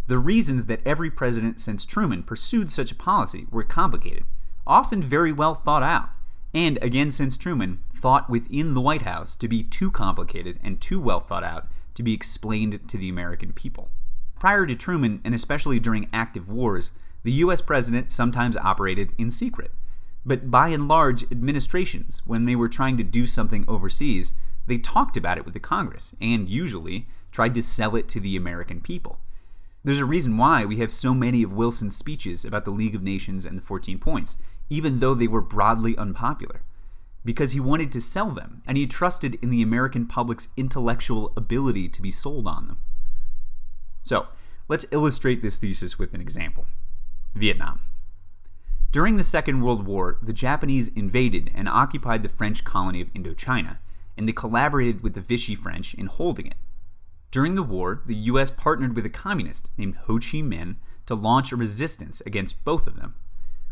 The 0.06 0.18
reasons 0.18 0.64
that 0.64 0.80
every 0.86 1.10
president 1.10 1.60
since 1.60 1.84
Truman 1.84 2.22
pursued 2.22 2.72
such 2.72 2.90
a 2.90 2.96
policy 2.96 3.46
were 3.50 3.64
complicated, 3.64 4.24
often 4.66 5.02
very 5.02 5.30
well 5.30 5.54
thought 5.54 5.82
out, 5.82 6.08
and 6.54 6.78
again 6.80 7.10
since 7.10 7.36
Truman, 7.36 7.80
thought 7.94 8.30
within 8.30 8.72
the 8.72 8.80
White 8.80 9.02
House 9.02 9.34
to 9.34 9.46
be 9.46 9.62
too 9.62 9.90
complicated 9.90 10.58
and 10.62 10.80
too 10.80 10.98
well 10.98 11.20
thought 11.20 11.44
out 11.44 11.68
to 11.96 12.02
be 12.02 12.14
explained 12.14 12.88
to 12.88 12.96
the 12.96 13.08
American 13.08 13.52
people. 13.52 13.90
Prior 14.38 14.66
to 14.66 14.76
Truman, 14.76 15.20
and 15.24 15.34
especially 15.34 15.80
during 15.80 16.08
active 16.12 16.48
wars, 16.48 16.92
the 17.24 17.32
US 17.32 17.60
president 17.60 18.12
sometimes 18.12 18.56
operated 18.56 19.12
in 19.18 19.30
secret. 19.30 19.72
But 20.24 20.50
by 20.50 20.68
and 20.68 20.86
large, 20.86 21.24
administrations, 21.24 22.22
when 22.24 22.44
they 22.44 22.54
were 22.54 22.68
trying 22.68 22.96
to 22.98 23.02
do 23.02 23.26
something 23.26 23.64
overseas, 23.66 24.34
they 24.66 24.78
talked 24.78 25.16
about 25.16 25.38
it 25.38 25.44
with 25.44 25.54
the 25.54 25.60
Congress 25.60 26.14
and 26.20 26.48
usually 26.48 27.06
tried 27.32 27.54
to 27.54 27.62
sell 27.62 27.96
it 27.96 28.08
to 28.08 28.20
the 28.20 28.36
American 28.36 28.80
people. 28.80 29.18
There's 29.84 30.00
a 30.00 30.04
reason 30.04 30.36
why 30.36 30.64
we 30.64 30.78
have 30.78 30.92
so 30.92 31.14
many 31.14 31.42
of 31.42 31.52
Wilson's 31.52 31.96
speeches 31.96 32.44
about 32.44 32.64
the 32.64 32.72
League 32.72 32.96
of 32.96 33.02
Nations 33.02 33.46
and 33.46 33.56
the 33.56 33.62
14 33.62 33.98
points, 33.98 34.36
even 34.68 34.98
though 34.98 35.14
they 35.14 35.28
were 35.28 35.40
broadly 35.40 35.96
unpopular. 35.96 36.62
Because 37.26 37.52
he 37.52 37.60
wanted 37.60 37.90
to 37.90 38.00
sell 38.00 38.30
them, 38.30 38.62
and 38.68 38.78
he 38.78 38.86
trusted 38.86 39.34
in 39.42 39.50
the 39.50 39.60
American 39.60 40.06
public's 40.06 40.46
intellectual 40.56 41.32
ability 41.36 41.88
to 41.88 42.00
be 42.00 42.12
sold 42.12 42.46
on 42.46 42.68
them. 42.68 42.78
So, 44.04 44.28
let's 44.68 44.86
illustrate 44.92 45.42
this 45.42 45.58
thesis 45.58 45.98
with 45.98 46.14
an 46.14 46.20
example 46.20 46.66
Vietnam. 47.34 47.80
During 48.92 49.16
the 49.16 49.24
Second 49.24 49.60
World 49.60 49.84
War, 49.86 50.18
the 50.22 50.32
Japanese 50.32 50.86
invaded 50.86 51.50
and 51.52 51.68
occupied 51.68 52.22
the 52.22 52.28
French 52.28 52.62
colony 52.62 53.00
of 53.00 53.12
Indochina, 53.12 53.78
and 54.16 54.28
they 54.28 54.32
collaborated 54.32 55.02
with 55.02 55.14
the 55.14 55.20
Vichy 55.20 55.56
French 55.56 55.94
in 55.94 56.06
holding 56.06 56.46
it. 56.46 56.54
During 57.32 57.56
the 57.56 57.62
war, 57.64 58.02
the 58.06 58.14
US 58.30 58.52
partnered 58.52 58.94
with 58.94 59.04
a 59.04 59.10
communist 59.10 59.72
named 59.76 59.96
Ho 60.04 60.14
Chi 60.20 60.38
Minh 60.38 60.76
to 61.06 61.16
launch 61.16 61.50
a 61.50 61.56
resistance 61.56 62.22
against 62.24 62.64
both 62.64 62.86
of 62.86 63.00
them. 63.00 63.16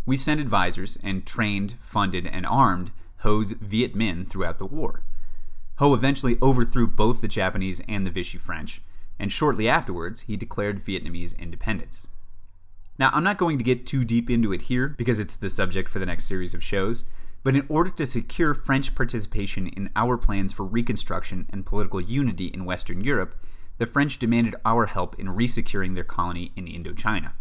We 0.04 0.16
sent 0.16 0.40
advisors 0.40 0.99
and 1.04 1.25
trained, 1.25 1.76
funded, 1.80 2.26
and 2.26 2.44
armed 2.44 2.90
Ho's 3.25 3.52
Viet 3.52 3.97
Minh 3.97 4.28
throughout 4.28 4.59
the 4.59 4.66
war. 4.66 5.02
Ho 5.78 5.95
eventually 5.95 6.37
overthrew 6.43 6.87
both 6.87 7.23
the 7.23 7.26
Japanese 7.26 7.81
and 7.88 8.07
the 8.07 8.11
Vichy 8.11 8.37
French, 8.38 8.83
and 9.19 9.33
shortly 9.33 9.66
afterwards, 9.66 10.21
he 10.23 10.37
declared 10.37 10.85
Vietnamese 10.85 11.37
independence. 11.38 12.07
Now, 12.99 13.11
I'm 13.14 13.25
not 13.25 13.38
going 13.38 13.57
to 13.57 13.64
get 13.64 13.87
too 13.87 14.04
deep 14.04 14.28
into 14.28 14.52
it 14.52 14.62
here 14.62 14.88
because 14.88 15.19
it's 15.19 15.37
the 15.37 15.49
subject 15.49 15.88
for 15.88 15.99
the 15.99 16.07
next 16.07 16.26
series 16.26 16.52
of 16.52 16.62
shows, 16.62 17.04
but 17.43 17.57
in 17.57 17.64
order 17.69 17.90
to 17.90 18.07
secure 18.07 18.52
French 18.52 18.95
participation 18.95 19.69
in 19.69 19.90
our 19.97 20.19
plans 20.19 20.52
for 20.52 20.64
reconstruction 20.64 21.47
and 21.50 21.66
political 21.66 22.00
unity 22.00 22.49
in 22.49 22.66
Western 22.66 23.00
Europe, 23.00 23.35
the 23.78 23.87
French 23.87 24.19
demanded 24.19 24.54
our 24.66 24.87
help 24.87 25.19
in 25.19 25.28
resecuring 25.28 25.95
their 25.95 26.04
colony 26.04 26.52
in 26.57 26.66
Indochina. 26.66 27.33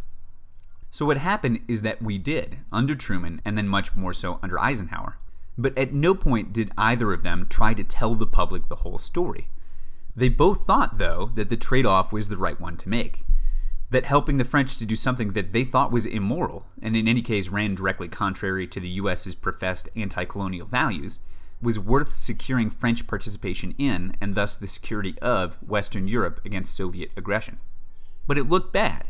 So, 0.89 1.05
what 1.05 1.17
happened 1.17 1.59
is 1.67 1.81
that 1.81 2.01
we 2.01 2.17
did, 2.17 2.59
under 2.71 2.95
Truman, 2.95 3.41
and 3.43 3.57
then 3.57 3.67
much 3.67 3.95
more 3.95 4.13
so 4.13 4.39
under 4.41 4.59
Eisenhower. 4.59 5.17
But 5.57 5.77
at 5.77 5.93
no 5.93 6.15
point 6.15 6.53
did 6.53 6.71
either 6.77 7.13
of 7.13 7.23
them 7.23 7.47
try 7.47 7.73
to 7.73 7.83
tell 7.83 8.15
the 8.15 8.25
public 8.25 8.67
the 8.67 8.77
whole 8.77 8.97
story. 8.97 9.49
They 10.15 10.29
both 10.29 10.65
thought, 10.65 10.97
though, 10.97 11.31
that 11.35 11.49
the 11.49 11.57
trade 11.57 11.85
off 11.85 12.11
was 12.11 12.29
the 12.29 12.37
right 12.37 12.59
one 12.59 12.77
to 12.77 12.89
make. 12.89 13.23
That 13.89 14.05
helping 14.05 14.37
the 14.37 14.45
French 14.45 14.77
to 14.77 14.85
do 14.85 14.95
something 14.95 15.33
that 15.33 15.53
they 15.53 15.63
thought 15.63 15.91
was 15.91 16.05
immoral, 16.05 16.65
and 16.81 16.95
in 16.95 17.07
any 17.07 17.21
case 17.21 17.49
ran 17.49 17.75
directly 17.75 18.07
contrary 18.07 18.67
to 18.67 18.79
the 18.79 18.89
US's 18.89 19.35
professed 19.35 19.89
anti 19.95 20.25
colonial 20.25 20.67
values, 20.67 21.19
was 21.61 21.79
worth 21.79 22.11
securing 22.11 22.69
French 22.69 23.07
participation 23.07 23.73
in, 23.77 24.15
and 24.19 24.35
thus 24.35 24.57
the 24.57 24.67
security 24.67 25.15
of, 25.21 25.55
Western 25.65 26.07
Europe 26.07 26.41
against 26.43 26.75
Soviet 26.75 27.11
aggression. 27.15 27.59
But 28.27 28.37
it 28.37 28.49
looked 28.49 28.73
bad, 28.73 29.05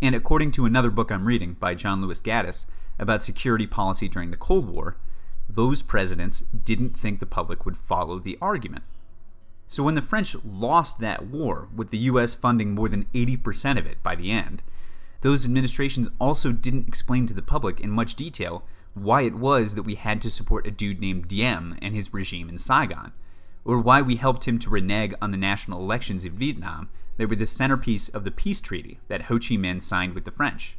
and 0.00 0.14
according 0.14 0.52
to 0.52 0.64
another 0.64 0.90
book 0.90 1.10
I'm 1.10 1.26
reading 1.26 1.54
by 1.54 1.74
John 1.74 2.00
Lewis 2.00 2.20
Gaddis 2.20 2.64
about 2.98 3.22
security 3.22 3.66
policy 3.66 4.08
during 4.08 4.30
the 4.30 4.36
Cold 4.36 4.68
War, 4.68 4.96
those 5.54 5.82
presidents 5.82 6.40
didn't 6.40 6.98
think 6.98 7.20
the 7.20 7.26
public 7.26 7.64
would 7.64 7.76
follow 7.76 8.18
the 8.18 8.38
argument. 8.40 8.84
So 9.68 9.84
when 9.84 9.94
the 9.94 10.02
French 10.02 10.34
lost 10.44 10.98
that 10.98 11.26
war, 11.26 11.68
with 11.74 11.90
the 11.90 11.98
US 11.98 12.34
funding 12.34 12.74
more 12.74 12.88
than 12.88 13.06
80% 13.14 13.78
of 13.78 13.86
it 13.86 14.02
by 14.02 14.16
the 14.16 14.30
end, 14.30 14.62
those 15.20 15.44
administrations 15.44 16.08
also 16.18 16.50
didn't 16.50 16.88
explain 16.88 17.26
to 17.26 17.34
the 17.34 17.42
public 17.42 17.80
in 17.80 17.90
much 17.90 18.14
detail 18.14 18.64
why 18.94 19.22
it 19.22 19.34
was 19.34 19.74
that 19.74 19.84
we 19.84 19.94
had 19.94 20.20
to 20.22 20.30
support 20.30 20.66
a 20.66 20.70
dude 20.70 21.00
named 21.00 21.28
Diem 21.28 21.76
and 21.80 21.94
his 21.94 22.12
regime 22.12 22.48
in 22.48 22.58
Saigon, 22.58 23.12
or 23.64 23.78
why 23.78 24.02
we 24.02 24.16
helped 24.16 24.48
him 24.48 24.58
to 24.58 24.70
renege 24.70 25.14
on 25.22 25.30
the 25.30 25.36
national 25.36 25.80
elections 25.80 26.24
in 26.24 26.32
Vietnam 26.32 26.88
that 27.16 27.28
were 27.28 27.36
the 27.36 27.46
centerpiece 27.46 28.08
of 28.08 28.24
the 28.24 28.30
peace 28.30 28.60
treaty 28.60 28.98
that 29.08 29.22
Ho 29.22 29.34
Chi 29.34 29.56
Minh 29.56 29.82
signed 29.82 30.14
with 30.14 30.24
the 30.24 30.30
French, 30.30 30.76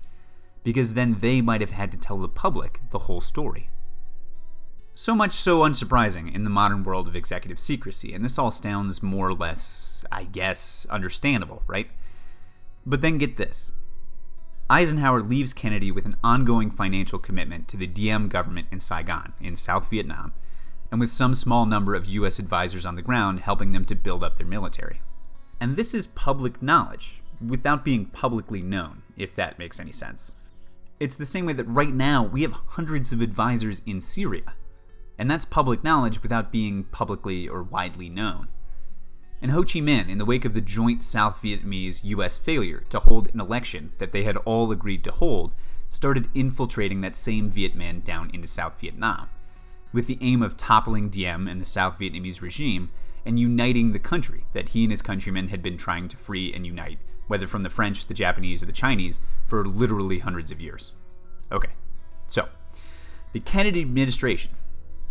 because 0.64 0.96
then 0.96 1.18
they 1.20 1.40
might 1.40 1.62
have 1.62 1.72
had 1.72 1.92
to 1.92 1.98
tell 1.98 2.18
the 2.18 2.28
public 2.28 2.82
the 2.90 3.00
whole 3.00 3.22
story. 3.22 3.70
So 4.94 5.16
much 5.16 5.32
so 5.32 5.62
unsurprising 5.62 6.34
in 6.34 6.44
the 6.44 6.50
modern 6.50 6.84
world 6.84 7.08
of 7.08 7.16
executive 7.16 7.60
secrecy, 7.60 8.14
and 8.14 8.26
this 8.26 8.38
all 8.38 8.52
sounds 8.52 9.02
more 9.02 9.30
or 9.30 9.34
less, 9.34 10.04
I 10.12 10.26
guess, 10.26 10.86
understandable, 10.90 11.64
right? 11.66 11.90
But 12.86 13.02
then 13.02 13.18
get 13.18 13.38
this 13.38 13.72
Eisenhower 14.70 15.22
leaves 15.22 15.54
Kennedy 15.54 15.92
with 15.92 16.06
an 16.06 16.18
ongoing 16.24 16.72
financial 16.72 17.20
commitment 17.20 17.68
to 17.70 17.78
the 17.78 17.88
Diem 17.88 18.28
government 18.30 18.68
in 18.72 18.80
Saigon, 18.80 19.34
in 19.40 19.56
South 19.56 19.90
Vietnam, 19.90 20.34
and 20.92 21.00
with 21.00 21.10
some 21.10 21.36
small 21.36 21.66
number 21.66 21.96
of 21.96 22.06
U.S. 22.08 22.38
advisors 22.38 22.86
on 22.86 22.96
the 22.96 23.02
ground 23.02 23.42
helping 23.42 23.72
them 23.72 23.86
to 23.86 23.96
build 23.96 24.24
up 24.24 24.38
their 24.38 24.48
military. 24.48 25.02
And 25.60 25.78
this 25.78 25.94
is 25.94 26.08
public 26.08 26.62
knowledge, 26.62 27.22
without 27.46 27.86
being 27.86 28.06
publicly 28.06 28.62
known, 28.62 29.04
if 29.18 29.36
that 29.36 29.60
makes 29.60 29.80
any 29.80 29.92
sense. 29.92 30.36
It's 31.00 31.18
the 31.18 31.26
same 31.26 31.46
way 31.46 31.54
that 31.54 31.66
right 31.66 31.94
now 31.94 32.24
we 32.24 32.42
have 32.42 32.52
hundreds 32.52 33.12
of 33.12 33.22
advisors 33.22 33.82
in 33.86 34.02
Syria, 34.02 34.54
and 35.22 35.30
that's 35.30 35.46
public 35.46 35.84
knowledge 35.84 36.24
without 36.24 36.52
being 36.52 36.84
publicly 36.86 37.48
or 37.48 37.62
widely 37.62 38.10
known 38.10 38.48
and 39.42 39.52
Ho 39.52 39.64
Chi 39.64 39.80
Minh, 39.80 40.10
in 40.10 40.20
the 40.20 40.26
wake 40.26 40.46
of 40.46 40.54
the 40.54 40.62
joint 40.62 41.04
South 41.04 41.42
Vietnamese 41.42 42.04
US 42.04 42.38
failure 42.38 42.84
to 42.90 43.00
hold 43.00 43.34
an 43.34 43.40
election 43.40 43.92
that 43.98 44.12
they 44.12 44.24
had 44.24 44.38
all 44.38 44.72
agreed 44.72 45.04
to 45.04 45.12
hold, 45.12 45.52
started 45.90 46.30
infiltrating 46.36 47.02
that 47.02 47.16
same 47.16 47.50
Viet 47.50 47.76
Minh 47.76 48.04
down 48.04 48.30
into 48.34 48.48
South 48.48 48.80
Vietnam, 48.80 49.30
with 49.92 50.06
the 50.06 50.20
aim 50.22 50.44
of 50.44 50.58
toppling 50.58 51.10
Diem 51.10 51.48
and 51.48 51.60
the 51.60 51.66
South 51.66 51.98
Vietnamese 51.98 52.42
regime 52.42 52.92
and 53.26 53.40
uniting 53.40 53.94
the 53.94 54.00
country 54.00 54.46
that 54.54 54.70
he 54.70 54.84
and 54.84 54.92
his 54.92 55.02
countrymen 55.02 55.48
had 55.48 55.64
been 55.64 55.78
trying 55.78 56.08
to 56.08 56.18
free 56.18 56.54
and 56.54 56.66
unite, 56.66 57.00
whether 57.28 57.48
from 57.48 57.64
the 57.64 57.70
French, 57.70 58.06
the 58.06 58.14
Japanese, 58.14 58.62
or 58.62 58.68
the 58.68 58.72
Chinese, 58.72 59.22
for 59.48 59.66
literally 59.66 60.20
hundreds 60.20 60.52
of 60.52 60.62
years. 60.62 60.94
Okay, 61.52 61.72
so 62.28 62.48
the 63.34 63.40
Kennedy 63.40 63.82
administration 63.82 64.52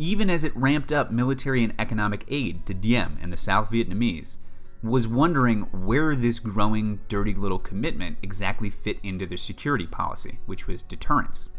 even 0.00 0.30
as 0.30 0.44
it 0.44 0.56
ramped 0.56 0.90
up 0.90 1.10
military 1.10 1.62
and 1.62 1.74
economic 1.78 2.24
aid 2.28 2.64
to 2.64 2.72
Diem 2.72 3.18
and 3.20 3.30
the 3.30 3.36
South 3.36 3.70
Vietnamese, 3.70 4.38
was 4.82 5.06
wondering 5.06 5.60
where 5.72 6.16
this 6.16 6.38
growing, 6.38 7.00
dirty 7.06 7.34
little 7.34 7.58
commitment 7.58 8.16
exactly 8.22 8.70
fit 8.70 8.96
into 9.02 9.26
their 9.26 9.36
security 9.36 9.86
policy, 9.86 10.38
which 10.46 10.66
was 10.66 10.80
deterrence. 10.80 11.50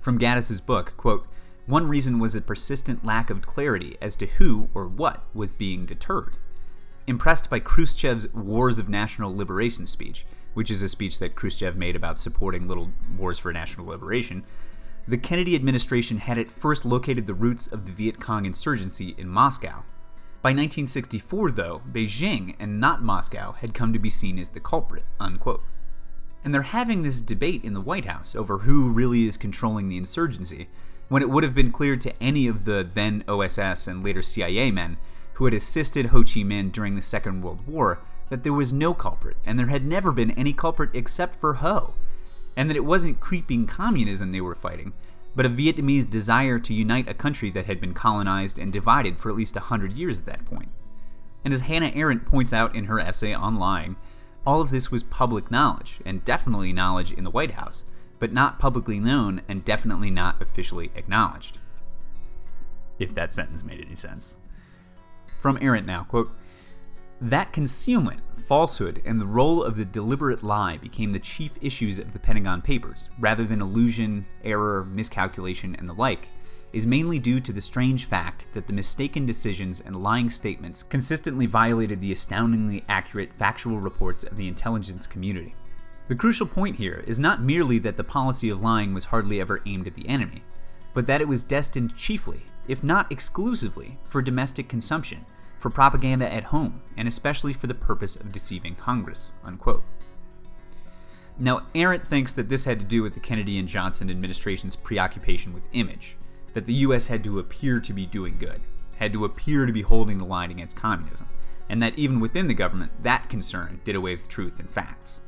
From 0.00 0.16
Gaddis's 0.16 0.62
book, 0.62 0.94
quote, 0.96 1.28
one 1.66 1.86
reason 1.86 2.18
was 2.18 2.34
a 2.34 2.40
persistent 2.40 3.04
lack 3.04 3.28
of 3.28 3.42
clarity 3.42 3.98
as 4.00 4.16
to 4.16 4.24
who 4.24 4.70
or 4.72 4.86
what 4.88 5.22
was 5.34 5.52
being 5.52 5.84
deterred. 5.84 6.38
Impressed 7.06 7.50
by 7.50 7.60
Khrushchev's 7.60 8.32
Wars 8.32 8.78
of 8.78 8.88
National 8.88 9.36
Liberation 9.36 9.86
speech, 9.86 10.24
which 10.54 10.70
is 10.70 10.80
a 10.80 10.88
speech 10.88 11.18
that 11.18 11.34
Khrushchev 11.34 11.76
made 11.76 11.96
about 11.96 12.18
supporting 12.18 12.66
little 12.66 12.92
wars 13.18 13.38
for 13.38 13.52
national 13.52 13.88
liberation, 13.88 14.44
the 15.08 15.16
Kennedy 15.16 15.54
administration 15.54 16.18
had 16.18 16.36
at 16.36 16.50
first 16.50 16.84
located 16.84 17.26
the 17.26 17.32
roots 17.32 17.66
of 17.66 17.86
the 17.86 17.92
Viet 17.92 18.20
Cong 18.20 18.44
insurgency 18.44 19.14
in 19.16 19.26
Moscow. 19.26 19.82
By 20.42 20.50
1964, 20.50 21.52
though, 21.52 21.80
Beijing 21.90 22.54
and 22.60 22.78
not 22.78 23.02
Moscow 23.02 23.52
had 23.52 23.72
come 23.72 23.94
to 23.94 23.98
be 23.98 24.10
seen 24.10 24.38
as 24.38 24.50
the 24.50 24.60
culprit. 24.60 25.04
Unquote. 25.18 25.62
And 26.44 26.52
they're 26.52 26.62
having 26.62 27.02
this 27.02 27.22
debate 27.22 27.64
in 27.64 27.72
the 27.72 27.80
White 27.80 28.04
House 28.04 28.36
over 28.36 28.58
who 28.58 28.92
really 28.92 29.26
is 29.26 29.38
controlling 29.38 29.88
the 29.88 29.96
insurgency, 29.96 30.68
when 31.08 31.22
it 31.22 31.30
would 31.30 31.42
have 31.42 31.54
been 31.54 31.72
clear 31.72 31.96
to 31.96 32.22
any 32.22 32.46
of 32.46 32.66
the 32.66 32.86
then 32.92 33.24
OSS 33.26 33.88
and 33.88 34.04
later 34.04 34.20
CIA 34.20 34.70
men 34.70 34.98
who 35.34 35.46
had 35.46 35.54
assisted 35.54 36.06
Ho 36.06 36.18
Chi 36.18 36.40
Minh 36.40 36.70
during 36.70 36.96
the 36.96 37.02
Second 37.02 37.40
World 37.40 37.66
War 37.66 38.00
that 38.28 38.44
there 38.44 38.52
was 38.52 38.74
no 38.74 38.92
culprit, 38.92 39.38
and 39.46 39.58
there 39.58 39.68
had 39.68 39.86
never 39.86 40.12
been 40.12 40.32
any 40.32 40.52
culprit 40.52 40.90
except 40.92 41.40
for 41.40 41.54
Ho 41.54 41.94
and 42.58 42.68
that 42.68 42.76
it 42.76 42.84
wasn't 42.84 43.20
creeping 43.20 43.68
communism 43.68 44.32
they 44.32 44.40
were 44.40 44.54
fighting, 44.54 44.92
but 45.36 45.46
a 45.46 45.48
Vietnamese 45.48 46.10
desire 46.10 46.58
to 46.58 46.74
unite 46.74 47.08
a 47.08 47.14
country 47.14 47.50
that 47.52 47.66
had 47.66 47.80
been 47.80 47.94
colonized 47.94 48.58
and 48.58 48.72
divided 48.72 49.20
for 49.20 49.30
at 49.30 49.36
least 49.36 49.56
a 49.56 49.60
hundred 49.60 49.92
years 49.92 50.18
at 50.18 50.26
that 50.26 50.44
point. 50.44 50.68
And 51.44 51.54
as 51.54 51.60
Hannah 51.60 51.92
Arendt 51.94 52.26
points 52.26 52.52
out 52.52 52.74
in 52.74 52.86
her 52.86 52.98
essay 52.98 53.32
on 53.32 53.60
lying, 53.60 53.94
all 54.44 54.60
of 54.60 54.72
this 54.72 54.90
was 54.90 55.04
public 55.04 55.52
knowledge, 55.52 56.00
and 56.04 56.24
definitely 56.24 56.72
knowledge 56.72 57.12
in 57.12 57.22
the 57.22 57.30
White 57.30 57.52
House, 57.52 57.84
but 58.18 58.32
not 58.32 58.58
publicly 58.58 58.98
known 58.98 59.40
and 59.48 59.64
definitely 59.64 60.10
not 60.10 60.42
officially 60.42 60.90
acknowledged. 60.96 61.58
If 62.98 63.14
that 63.14 63.32
sentence 63.32 63.62
made 63.62 63.80
any 63.80 63.94
sense. 63.94 64.34
From 65.38 65.58
Arendt 65.60 65.86
now, 65.86 66.02
quote, 66.02 66.32
that 67.20 67.52
concealment, 67.52 68.20
falsehood, 68.46 69.02
and 69.04 69.20
the 69.20 69.26
role 69.26 69.62
of 69.62 69.76
the 69.76 69.84
deliberate 69.84 70.42
lie 70.42 70.76
became 70.76 71.12
the 71.12 71.18
chief 71.18 71.52
issues 71.60 71.98
of 71.98 72.12
the 72.12 72.18
Pentagon 72.18 72.62
Papers, 72.62 73.08
rather 73.18 73.44
than 73.44 73.60
illusion, 73.60 74.24
error, 74.44 74.84
miscalculation, 74.84 75.74
and 75.76 75.88
the 75.88 75.94
like, 75.94 76.28
is 76.72 76.86
mainly 76.86 77.18
due 77.18 77.40
to 77.40 77.52
the 77.52 77.60
strange 77.60 78.04
fact 78.04 78.46
that 78.52 78.66
the 78.66 78.72
mistaken 78.72 79.26
decisions 79.26 79.80
and 79.80 79.96
lying 80.02 80.30
statements 80.30 80.82
consistently 80.82 81.46
violated 81.46 82.00
the 82.00 82.12
astoundingly 82.12 82.84
accurate 82.88 83.32
factual 83.32 83.80
reports 83.80 84.22
of 84.22 84.36
the 84.36 84.46
intelligence 84.46 85.06
community. 85.06 85.54
The 86.08 86.16
crucial 86.16 86.46
point 86.46 86.76
here 86.76 87.02
is 87.06 87.18
not 87.18 87.42
merely 87.42 87.78
that 87.80 87.96
the 87.96 88.04
policy 88.04 88.48
of 88.48 88.62
lying 88.62 88.94
was 88.94 89.06
hardly 89.06 89.40
ever 89.40 89.60
aimed 89.66 89.86
at 89.86 89.94
the 89.94 90.08
enemy, 90.08 90.42
but 90.94 91.06
that 91.06 91.20
it 91.20 91.28
was 91.28 91.42
destined 91.42 91.96
chiefly, 91.96 92.42
if 92.66 92.84
not 92.84 93.10
exclusively, 93.10 93.98
for 94.08 94.22
domestic 94.22 94.68
consumption, 94.68 95.24
for 95.58 95.70
propaganda 95.70 96.32
at 96.32 96.44
home, 96.44 96.82
and 96.96 97.08
especially 97.08 97.52
for 97.52 97.66
the 97.66 97.74
purpose 97.74 98.16
of 98.16 98.32
deceiving 98.32 98.74
Congress. 98.74 99.32
Unquote. 99.44 99.82
Now, 101.38 101.62
Arendt 101.74 102.06
thinks 102.06 102.34
that 102.34 102.48
this 102.48 102.64
had 102.64 102.80
to 102.80 102.84
do 102.84 103.02
with 103.02 103.14
the 103.14 103.20
Kennedy 103.20 103.58
and 103.58 103.68
Johnson 103.68 104.10
administration's 104.10 104.74
preoccupation 104.74 105.52
with 105.52 105.62
image, 105.72 106.16
that 106.52 106.66
the 106.66 106.74
US 106.74 107.06
had 107.06 107.22
to 107.24 107.38
appear 107.38 107.78
to 107.80 107.92
be 107.92 108.06
doing 108.06 108.38
good, 108.38 108.60
had 108.96 109.12
to 109.12 109.24
appear 109.24 109.64
to 109.64 109.72
be 109.72 109.82
holding 109.82 110.18
the 110.18 110.24
line 110.24 110.50
against 110.50 110.76
communism, 110.76 111.28
and 111.68 111.80
that 111.82 111.96
even 111.96 112.18
within 112.18 112.48
the 112.48 112.54
government, 112.54 112.90
that 113.02 113.28
concern 113.28 113.80
did 113.84 113.94
away 113.94 114.16
with 114.16 114.28
truth 114.28 114.58
and 114.58 114.68
facts. 114.68 115.20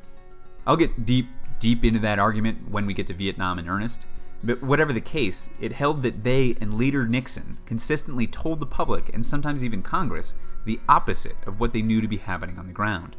I'll 0.67 0.77
get 0.77 1.07
deep, 1.07 1.29
deep 1.61 1.85
into 1.85 2.01
that 2.01 2.19
argument 2.19 2.71
when 2.71 2.87
we 2.87 2.95
get 2.95 3.07
to 3.09 3.15
Vietnam 3.15 3.59
in 3.59 3.69
earnest, 3.69 4.07
but 4.43 4.63
whatever 4.63 4.93
the 4.93 5.01
case, 5.01 5.51
it 5.61 5.73
held 5.73 6.03
that 6.03 6.25
they 6.25 6.57
and 6.61 6.79
later 6.79 7.07
Nixon 7.07 7.59
consistently 7.67 8.27
told 8.27 8.61
the 8.61 8.67
public 8.67 9.13
and 9.13 9.25
sometimes 9.25 9.65
even 9.65 9.83
Congress 9.83 10.35
the 10.65 10.81
opposite 10.89 11.37
of 11.47 11.61
what 11.61 11.73
they 11.73 11.83
knew 11.83 12.01
to 12.01 12.09
be 12.09 12.17
happening 12.17 12.59
on 12.59 12.67
the 12.67 12.73
ground. 12.73 13.17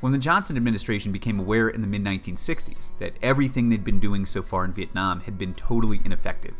When 0.00 0.12
the 0.12 0.18
Johnson 0.18 0.56
administration 0.56 1.10
became 1.10 1.40
aware 1.40 1.68
in 1.68 1.80
the 1.80 1.86
mid 1.86 2.04
1960s 2.04 2.98
that 2.98 3.14
everything 3.22 3.68
they'd 3.68 3.84
been 3.84 4.00
doing 4.00 4.26
so 4.26 4.42
far 4.42 4.64
in 4.64 4.72
Vietnam 4.72 5.20
had 5.20 5.38
been 5.38 5.54
totally 5.54 6.00
ineffective, 6.04 6.54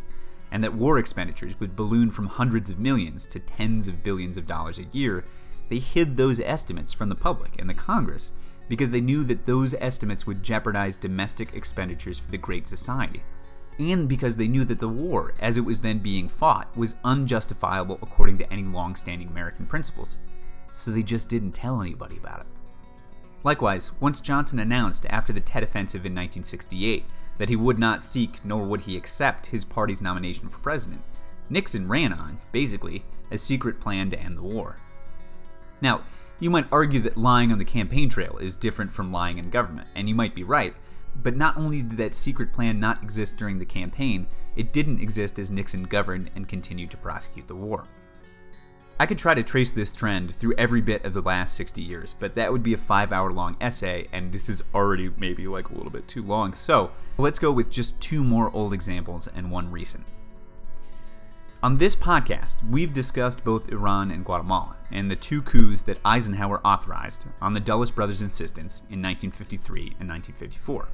and 0.51 0.65
that 0.65 0.75
war 0.75 0.99
expenditures 0.99 1.59
would 1.61 1.77
balloon 1.77 2.11
from 2.11 2.27
hundreds 2.27 2.71
of 2.71 2.79
millions 2.79 3.27
to 3.27 3.41
tens 3.41 3.89
of 3.89 4.03
billions 4.03 4.37
of 4.37 4.47
dollars 4.47 4.79
a 4.79 4.85
year, 4.85 5.25
they 5.69 5.79
hid 5.79 6.17
those 6.17 6.41
estimates 6.41 6.93
from 6.93 7.09
the 7.09 7.15
public 7.15 7.61
and 7.61 7.69
the 7.69 7.75
Congress 7.75 8.31
because 8.69 8.91
they 8.91 9.01
knew 9.01 9.23
that 9.25 9.47
those 9.47 9.75
estimates 9.75 10.27
would 10.27 10.43
jeopardize 10.43 10.97
domestic 10.97 11.55
expenditures 11.55 12.19
for 12.19 12.31
the 12.31 12.39
Great 12.39 12.67
Society, 12.67 13.23
and 13.79 14.09
because 14.09 14.37
they 14.37 14.49
knew 14.49 14.65
that 14.65 14.79
the 14.79 14.89
war, 14.89 15.35
as 15.39 15.59
it 15.59 15.65
was 15.65 15.81
then 15.81 15.99
being 15.99 16.29
fought, 16.29 16.75
was 16.77 16.97
unjustifiable 17.05 17.99
according 18.03 18.39
to 18.39 18.53
any 18.53 18.63
long 18.63 18.97
standing 18.97 19.29
American 19.29 19.67
principles. 19.67 20.19
So 20.73 20.91
they 20.91 21.03
just 21.03 21.29
didn't 21.29 21.53
tell 21.53 21.81
anybody 21.81 22.17
about 22.17 22.41
it. 22.41 22.47
Likewise, 23.45 23.93
once 24.01 24.21
Johnson 24.21 24.59
announced 24.59 25.07
after 25.09 25.33
the 25.33 25.41
Tet 25.41 25.63
Offensive 25.63 26.07
in 26.07 26.13
1968 26.13 27.05
that 27.39 27.49
he 27.49 27.57
would 27.57 27.79
not 27.79 28.05
seek 28.05 28.45
nor 28.45 28.65
would 28.65 28.83
he 28.83 28.97
accept 28.97 29.47
his 29.47 29.65
party's 29.65 30.03
nomination 30.03 30.49
for 30.49 30.59
president, 30.59 31.03
Nixon 31.49 31.89
ran 31.89 32.13
on, 32.13 32.39
basically, 32.51 33.05
a 33.31 33.39
secret 33.39 33.81
plan 33.81 34.11
to 34.11 34.19
end 34.19 34.39
the 34.39 34.43
war. 34.43 34.77
Now, 35.81 36.01
you 36.41 36.51
might 36.51 36.67
argue 36.73 37.01
that 37.01 37.17
lying 37.17 37.53
on 37.53 37.59
the 37.59 37.65
campaign 37.65 38.09
trail 38.09 38.37
is 38.39 38.57
different 38.57 38.93
from 38.93 39.13
lying 39.13 39.39
in 39.39 39.51
government, 39.51 39.89
and 39.95 40.09
you 40.09 40.15
might 40.15 40.35
be 40.35 40.43
right, 40.43 40.75
but 41.23 41.37
not 41.37 41.57
only 41.57 41.83
did 41.83 41.99
that 41.99 42.15
secret 42.15 42.53
plan 42.53 42.81
not 42.81 43.03
exist 43.03 43.37
during 43.37 43.59
the 43.59 43.65
campaign, 43.65 44.27
it 44.57 44.73
didn't 44.73 45.01
exist 45.01 45.39
as 45.39 45.51
Nixon 45.51 45.85
governed 45.85 46.31
and 46.35 46.49
continued 46.49 46.91
to 46.91 46.97
prosecute 46.97 47.47
the 47.49 47.55
war. 47.55 47.85
I 48.99 49.05
could 49.05 49.19
try 49.19 49.35
to 49.35 49.43
trace 49.43 49.71
this 49.73 49.95
trend 49.95 50.35
through 50.35 50.55
every 50.57 50.81
bit 50.81 51.05
of 51.05 51.13
the 51.13 51.21
last 51.21 51.55
60 51.57 51.83
years, 51.83 52.15
but 52.19 52.35
that 52.37 52.51
would 52.51 52.63
be 52.63 52.73
a 52.73 52.79
five 52.79 53.13
hour 53.13 53.31
long 53.31 53.57
essay, 53.61 54.09
and 54.11 54.33
this 54.33 54.49
is 54.49 54.63
already 54.75 55.13
maybe 55.19 55.47
like 55.47 55.69
a 55.69 55.75
little 55.75 55.91
bit 55.91 56.09
too 56.09 56.23
long. 56.23 56.55
So 56.55 56.93
let's 57.19 57.39
go 57.39 57.53
with 57.53 57.71
just 57.71 58.01
two 58.01 58.25
more 58.25 58.51
old 58.55 58.73
examples 58.73 59.29
and 59.29 59.51
one 59.51 59.71
recent. 59.71 60.07
On 61.67 61.77
this 61.77 61.97
podcast, 61.97 62.59
we've 62.71 62.93
discussed 62.93 63.43
both 63.43 63.73
Iran 63.73 64.13
and 64.13 64.25
Guatemala, 64.25 64.77
and 64.93 65.11
the 65.11 65.17
two 65.17 65.43
coups 65.43 65.83
that 65.83 65.99
Eisenhower 66.05 66.65
authorized 66.65 67.27
on 67.43 67.55
the 67.55 67.59
Dulles 67.59 67.91
brothers' 67.91 68.23
insistence 68.23 68.83
in 68.83 69.03
1953 69.03 69.81
and 69.99 70.09
1954. 70.09 70.87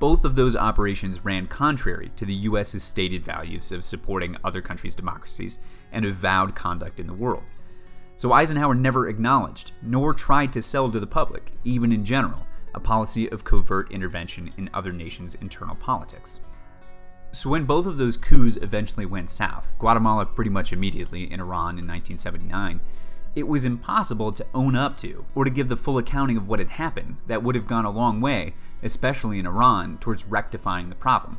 Both 0.00 0.24
of 0.24 0.34
those 0.34 0.56
operations 0.56 1.24
ran 1.24 1.46
contrary 1.46 2.10
to 2.16 2.26
the 2.26 2.34
U.S.'s 2.34 2.82
stated 2.82 3.24
values 3.24 3.70
of 3.70 3.84
supporting 3.84 4.36
other 4.42 4.60
countries' 4.60 4.96
democracies 4.96 5.60
and 5.92 6.04
avowed 6.04 6.56
conduct 6.56 6.98
in 6.98 7.06
the 7.06 7.14
world. 7.14 7.44
So 8.16 8.32
Eisenhower 8.32 8.74
never 8.74 9.08
acknowledged, 9.08 9.70
nor 9.80 10.12
tried 10.12 10.52
to 10.54 10.60
sell 10.60 10.90
to 10.90 10.98
the 10.98 11.06
public, 11.06 11.52
even 11.62 11.92
in 11.92 12.04
general, 12.04 12.48
a 12.74 12.80
policy 12.80 13.30
of 13.30 13.44
covert 13.44 13.92
intervention 13.92 14.50
in 14.58 14.70
other 14.74 14.90
nations' 14.90 15.36
internal 15.36 15.76
politics. 15.76 16.40
So 17.30 17.50
when 17.50 17.64
both 17.64 17.86
of 17.86 17.98
those 17.98 18.16
coups 18.16 18.56
eventually 18.56 19.04
went 19.04 19.30
south, 19.30 19.72
Guatemala 19.78 20.24
pretty 20.26 20.50
much 20.50 20.72
immediately 20.72 21.30
in 21.30 21.40
Iran 21.40 21.78
in 21.78 21.86
1979, 21.86 22.80
it 23.36 23.46
was 23.46 23.64
impossible 23.64 24.32
to 24.32 24.46
own 24.54 24.74
up 24.74 24.96
to 24.98 25.24
or 25.34 25.44
to 25.44 25.50
give 25.50 25.68
the 25.68 25.76
full 25.76 25.98
accounting 25.98 26.36
of 26.36 26.48
what 26.48 26.58
had 26.58 26.70
happened 26.70 27.18
that 27.26 27.42
would 27.42 27.54
have 27.54 27.66
gone 27.66 27.84
a 27.84 27.90
long 27.90 28.20
way, 28.20 28.54
especially 28.82 29.38
in 29.38 29.46
Iran, 29.46 29.98
towards 29.98 30.24
rectifying 30.24 30.88
the 30.88 30.96
problem. 30.96 31.38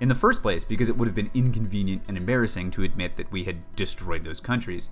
In 0.00 0.08
the 0.08 0.14
first 0.14 0.40
place, 0.40 0.64
because 0.64 0.88
it 0.88 0.96
would 0.96 1.08
have 1.08 1.14
been 1.14 1.30
inconvenient 1.34 2.04
and 2.08 2.16
embarrassing 2.16 2.70
to 2.70 2.84
admit 2.84 3.16
that 3.16 3.30
we 3.30 3.44
had 3.44 3.74
destroyed 3.74 4.24
those 4.24 4.40
countries 4.40 4.88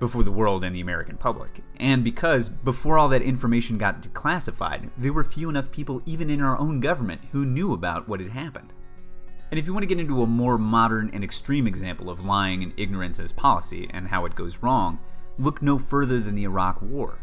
before 0.00 0.24
the 0.24 0.32
world 0.32 0.64
and 0.64 0.74
the 0.74 0.82
American 0.82 1.16
public. 1.16 1.62
And 1.78 2.04
because, 2.04 2.50
before 2.50 2.98
all 2.98 3.08
that 3.08 3.22
information 3.22 3.78
got 3.78 4.02
declassified, 4.02 4.90
there 4.98 5.14
were 5.14 5.24
few 5.24 5.48
enough 5.48 5.70
people, 5.70 6.02
even 6.04 6.28
in 6.28 6.42
our 6.42 6.58
own 6.58 6.80
government, 6.80 7.22
who 7.32 7.46
knew 7.46 7.72
about 7.72 8.06
what 8.06 8.20
had 8.20 8.32
happened. 8.32 8.73
And 9.54 9.58
if 9.60 9.68
you 9.68 9.72
want 9.72 9.84
to 9.84 9.88
get 9.88 10.00
into 10.00 10.20
a 10.20 10.26
more 10.26 10.58
modern 10.58 11.10
and 11.12 11.22
extreme 11.22 11.68
example 11.68 12.10
of 12.10 12.24
lying 12.24 12.64
and 12.64 12.72
ignorance 12.76 13.20
as 13.20 13.30
policy 13.30 13.88
and 13.92 14.08
how 14.08 14.24
it 14.24 14.34
goes 14.34 14.58
wrong, 14.60 14.98
look 15.38 15.62
no 15.62 15.78
further 15.78 16.18
than 16.18 16.34
the 16.34 16.42
Iraq 16.42 16.82
War. 16.82 17.20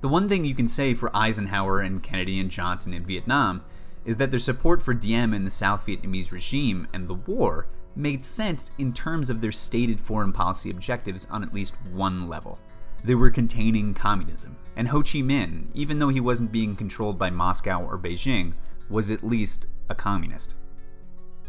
The 0.00 0.06
one 0.06 0.28
thing 0.28 0.44
you 0.44 0.54
can 0.54 0.68
say 0.68 0.94
for 0.94 1.10
Eisenhower 1.12 1.80
and 1.80 2.04
Kennedy 2.04 2.38
and 2.38 2.52
Johnson 2.52 2.92
in 2.92 3.04
Vietnam 3.04 3.64
is 4.04 4.16
that 4.18 4.30
their 4.30 4.38
support 4.38 4.80
for 4.80 4.94
Diem 4.94 5.34
and 5.34 5.44
the 5.44 5.50
South 5.50 5.84
Vietnamese 5.84 6.30
regime 6.30 6.86
and 6.92 7.08
the 7.08 7.14
war 7.14 7.66
made 7.96 8.22
sense 8.22 8.70
in 8.78 8.92
terms 8.92 9.28
of 9.28 9.40
their 9.40 9.50
stated 9.50 9.98
foreign 9.98 10.32
policy 10.32 10.70
objectives 10.70 11.26
on 11.32 11.42
at 11.42 11.52
least 11.52 11.74
one 11.92 12.28
level. 12.28 12.60
They 13.02 13.16
were 13.16 13.30
containing 13.30 13.92
communism, 13.92 14.56
and 14.76 14.86
Ho 14.86 15.02
Chi 15.02 15.18
Minh, 15.18 15.64
even 15.74 15.98
though 15.98 16.10
he 16.10 16.20
wasn't 16.20 16.52
being 16.52 16.76
controlled 16.76 17.18
by 17.18 17.30
Moscow 17.30 17.84
or 17.84 17.98
Beijing, 17.98 18.52
was 18.88 19.10
at 19.10 19.24
least 19.24 19.66
a 19.88 19.96
communist. 19.96 20.54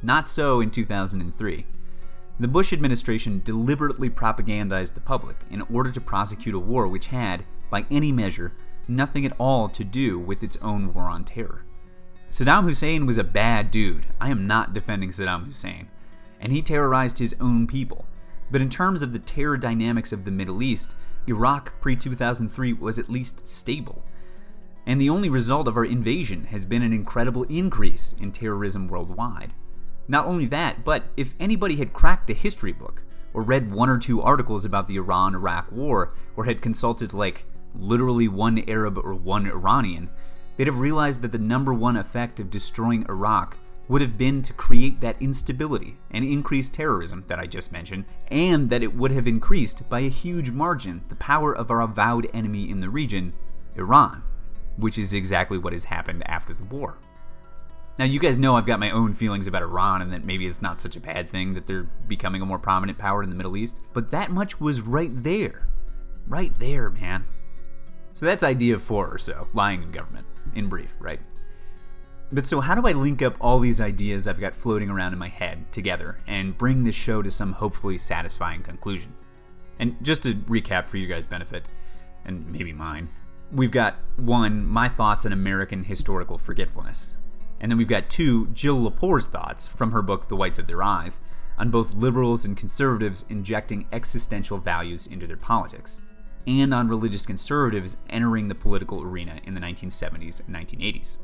Not 0.04 0.30
so 0.30 0.62
in 0.62 0.70
2003. 0.72 1.66
The 2.40 2.48
Bush 2.48 2.72
administration 2.72 3.42
deliberately 3.44 4.10
propagandized 4.10 4.94
the 4.94 5.02
public 5.02 5.38
in 5.50 5.62
order 5.74 5.92
to 5.92 6.00
prosecute 6.00 6.54
a 6.54 6.60
war 6.60 6.88
which 6.88 7.08
had, 7.08 7.46
by 7.72 7.86
any 7.90 8.12
measure, 8.12 8.54
nothing 8.88 9.26
at 9.26 9.36
all 9.40 9.68
to 9.70 9.84
do 9.84 10.20
with 10.20 10.44
its 10.44 10.58
own 10.58 10.94
war 10.94 11.06
on 11.06 11.26
terror. 11.26 11.66
Saddam 12.30 12.66
Hussein 12.66 13.06
was 13.06 13.18
a 13.18 13.24
bad 13.24 13.72
dude. 13.72 14.06
I 14.22 14.30
am 14.30 14.46
not 14.46 14.74
defending 14.74 15.10
Saddam 15.10 15.46
Hussein. 15.46 15.88
And 16.40 16.52
he 16.52 16.62
terrorized 16.62 17.18
his 17.18 17.36
own 17.40 17.66
people. 17.66 18.06
But 18.52 18.62
in 18.62 18.70
terms 18.70 19.02
of 19.02 19.14
the 19.14 19.20
terror 19.20 19.58
dynamics 19.58 20.14
of 20.14 20.24
the 20.24 20.32
Middle 20.32 20.62
East, 20.62 20.94
Iraq 21.28 21.74
pre 21.82 21.96
2003 21.96 22.74
was 22.74 23.00
at 23.00 23.10
least 23.10 23.48
stable. 23.48 24.04
And 24.86 25.02
the 25.02 25.10
only 25.10 25.30
result 25.30 25.68
of 25.68 25.76
our 25.76 25.86
invasion 25.86 26.46
has 26.46 26.66
been 26.66 26.84
an 26.84 26.94
incredible 26.94 27.44
increase 27.44 28.14
in 28.22 28.32
terrorism 28.32 28.88
worldwide. 28.88 29.54
Not 30.08 30.26
only 30.26 30.46
that, 30.48 30.84
but 30.84 31.06
if 31.18 31.34
anybody 31.40 31.76
had 31.76 31.94
cracked 31.94 32.30
a 32.30 32.34
history 32.34 32.72
book, 32.72 33.04
or 33.34 33.42
read 33.42 33.72
one 33.72 33.90
or 33.90 33.98
two 33.98 34.22
articles 34.22 34.66
about 34.66 34.88
the 34.88 34.96
Iran 34.96 35.36
Iraq 35.36 35.72
War, 35.72 36.14
or 36.36 36.46
had 36.46 36.62
consulted 36.62 37.14
like 37.14 37.46
literally 37.76 38.28
one 38.28 38.64
Arab 38.68 38.98
or 38.98 39.14
one 39.14 39.46
Iranian, 39.46 40.10
they'd 40.56 40.68
have 40.68 40.80
realized 40.80 41.22
that 41.22 41.32
the 41.32 41.38
number 41.38 41.74
one 41.74 41.98
effect 41.98 42.40
of 42.40 42.50
destroying 42.50 43.06
Iraq 43.10 43.58
would 43.88 44.02
have 44.02 44.18
been 44.18 44.42
to 44.42 44.54
create 44.54 45.00
that 45.00 45.22
instability 45.22 45.98
and 46.12 46.26
increase 46.26 46.68
terrorism 46.68 47.24
that 47.28 47.40
I 47.40 47.46
just 47.46 47.72
mentioned, 47.72 48.06
and 48.30 48.70
that 48.70 48.84
it 48.84 48.96
would 48.96 49.12
have 49.12 49.28
increased 49.28 49.88
by 49.90 50.02
a 50.02 50.10
huge 50.10 50.52
margin 50.52 51.04
the 51.10 51.16
power 51.16 51.56
of 51.56 51.72
our 51.72 51.82
avowed 51.82 52.30
enemy 52.34 52.70
in 52.70 52.80
the 52.80 52.90
region, 52.90 53.34
Iran, 53.76 54.24
which 54.78 54.98
is 54.98 55.14
exactly 55.14 55.58
what 55.58 55.74
has 55.74 55.86
happened 55.86 56.24
after 56.28 56.54
the 56.54 56.66
war. 56.66 56.98
Now, 58.00 58.06
you 58.06 58.20
guys 58.20 58.38
know 58.38 58.56
I've 58.56 58.68
got 58.68 58.80
my 58.80 58.92
own 58.92 59.16
feelings 59.16 59.48
about 59.48 59.64
Iran 59.64 60.04
and 60.04 60.14
that 60.14 60.24
maybe 60.24 60.46
it's 60.46 60.62
not 60.62 60.80
such 60.80 60.96
a 60.96 61.00
bad 61.00 61.30
thing 61.30 61.56
that 61.56 61.66
they're 61.66 61.90
becoming 62.08 62.44
a 62.44 62.46
more 62.46 62.60
prominent 62.60 63.00
power 63.00 63.24
in 63.24 63.30
the 63.32 63.36
Middle 63.36 63.58
East, 63.58 63.80
but 63.94 64.12
that 64.12 64.30
much 64.30 64.62
was 64.62 64.82
right 64.82 65.12
there. 65.24 65.68
Right 66.28 66.54
there, 66.60 66.92
man. 66.92 67.26
So 68.14 68.28
that's 68.28 68.44
idea 68.44 68.78
four 68.78 69.10
or 69.10 69.18
so 69.18 69.48
lying 69.54 69.82
in 69.82 69.92
government, 69.92 70.28
in 70.54 70.68
brief, 70.68 70.94
right? 71.00 71.20
But 72.32 72.46
so, 72.46 72.60
how 72.60 72.76
do 72.76 72.86
I 72.86 72.92
link 72.92 73.22
up 73.22 73.38
all 73.40 73.60
these 73.60 73.80
ideas 73.80 74.28
I've 74.28 74.40
got 74.40 74.56
floating 74.56 74.90
around 74.90 75.14
in 75.14 75.20
my 75.20 75.30
head 75.30 75.72
together 75.72 76.18
and 76.28 76.58
bring 76.58 76.84
this 76.84 76.96
show 76.96 77.22
to 77.22 77.32
some 77.32 77.54
hopefully 77.54 77.98
satisfying 77.98 78.64
conclusion? 78.64 79.14
And 79.80 79.96
just 80.04 80.24
to 80.24 80.34
recap 80.34 80.90
for 80.90 80.98
you 80.98 81.08
guys' 81.08 81.26
benefit, 81.26 81.64
and 82.26 82.46
maybe 82.52 82.74
mine, 82.74 83.08
we've 83.52 83.72
got 83.72 83.96
one, 84.18 84.66
my 84.66 84.90
thoughts 84.90 85.26
on 85.26 85.32
American 85.32 85.84
historical 85.84 86.38
forgetfulness. 86.38 87.16
And 87.60 87.72
then 87.72 87.78
we've 87.78 87.88
got 87.88 88.10
two, 88.10 88.48
Jill 88.48 88.82
Lepore's 88.82 89.28
thoughts 89.28 89.68
from 89.68 89.92
her 89.92 90.02
book, 90.02 90.28
The 90.28 90.36
Whites 90.36 90.60
of 90.60 90.68
Their 90.68 90.84
Eyes, 90.84 91.22
on 91.58 91.72
both 91.72 91.94
liberals 91.94 92.46
and 92.46 92.56
conservatives 92.56 93.26
injecting 93.30 93.88
existential 93.92 94.60
values 94.60 95.08
into 95.08 95.26
their 95.26 95.38
politics, 95.38 96.02
and 96.46 96.74
on 96.74 96.88
religious 96.88 97.26
conservatives 97.26 97.98
entering 98.10 98.48
the 98.48 98.56
political 98.56 99.02
arena 99.02 99.40
in 99.44 99.54
the 99.54 99.62
1970s 99.62 100.46
and 100.46 100.56
1980s. 100.56 101.18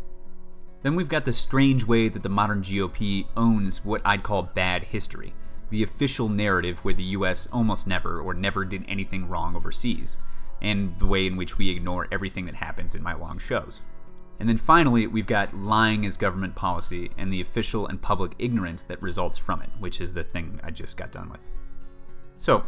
Then 0.82 0.96
we've 0.96 1.10
got 1.10 1.24
the 1.26 1.34
strange 1.34 1.86
way 1.86 2.10
that 2.10 2.24
the 2.24 2.30
modern 2.30 2.62
GOP 2.62 3.28
owns 3.38 3.86
what 3.86 4.02
I'd 4.04 4.24
call 4.24 4.43
bad 4.43 4.84
history, 4.84 5.34
the 5.69 5.82
official 5.82 6.28
narrative 6.28 6.80
where 6.80 6.93
the 6.93 7.04
US 7.04 7.48
almost 7.52 7.88
never 7.88 8.19
or 8.19 8.34
never 8.34 8.65
did 8.65 8.84
anything 8.88 9.30
wrong 9.30 9.56
overseas, 9.56 10.17
and 10.62 10.93
the 11.00 11.06
way 11.06 11.26
in 11.26 11.38
which 11.38 11.58
we 11.58 11.69
ignore 11.69 12.08
everything 12.12 12.46
that 12.46 12.56
happens 12.56 12.96
in 12.96 13.02
my 13.02 13.13
long 13.13 13.39
shows. 13.39 13.82
And 14.39 14.50
then 14.50 14.58
finally, 14.58 15.08
we've 15.08 15.28
got 15.28 15.56
lying 15.56 16.06
as 16.06 16.17
government 16.17 16.56
policy 16.56 17.12
and 17.17 17.32
the 17.32 17.41
official 17.41 17.88
and 17.88 18.02
public 18.02 18.34
ignorance 18.39 18.84
that 18.86 19.02
results 19.02 19.38
from 19.38 19.62
it, 19.62 19.69
which 19.80 20.02
is 20.02 20.13
the 20.13 20.24
thing 20.24 20.60
I 20.63 20.72
just 20.72 20.98
got 20.98 21.12
done 21.12 21.30
with. 21.30 21.50
So, 22.38 22.63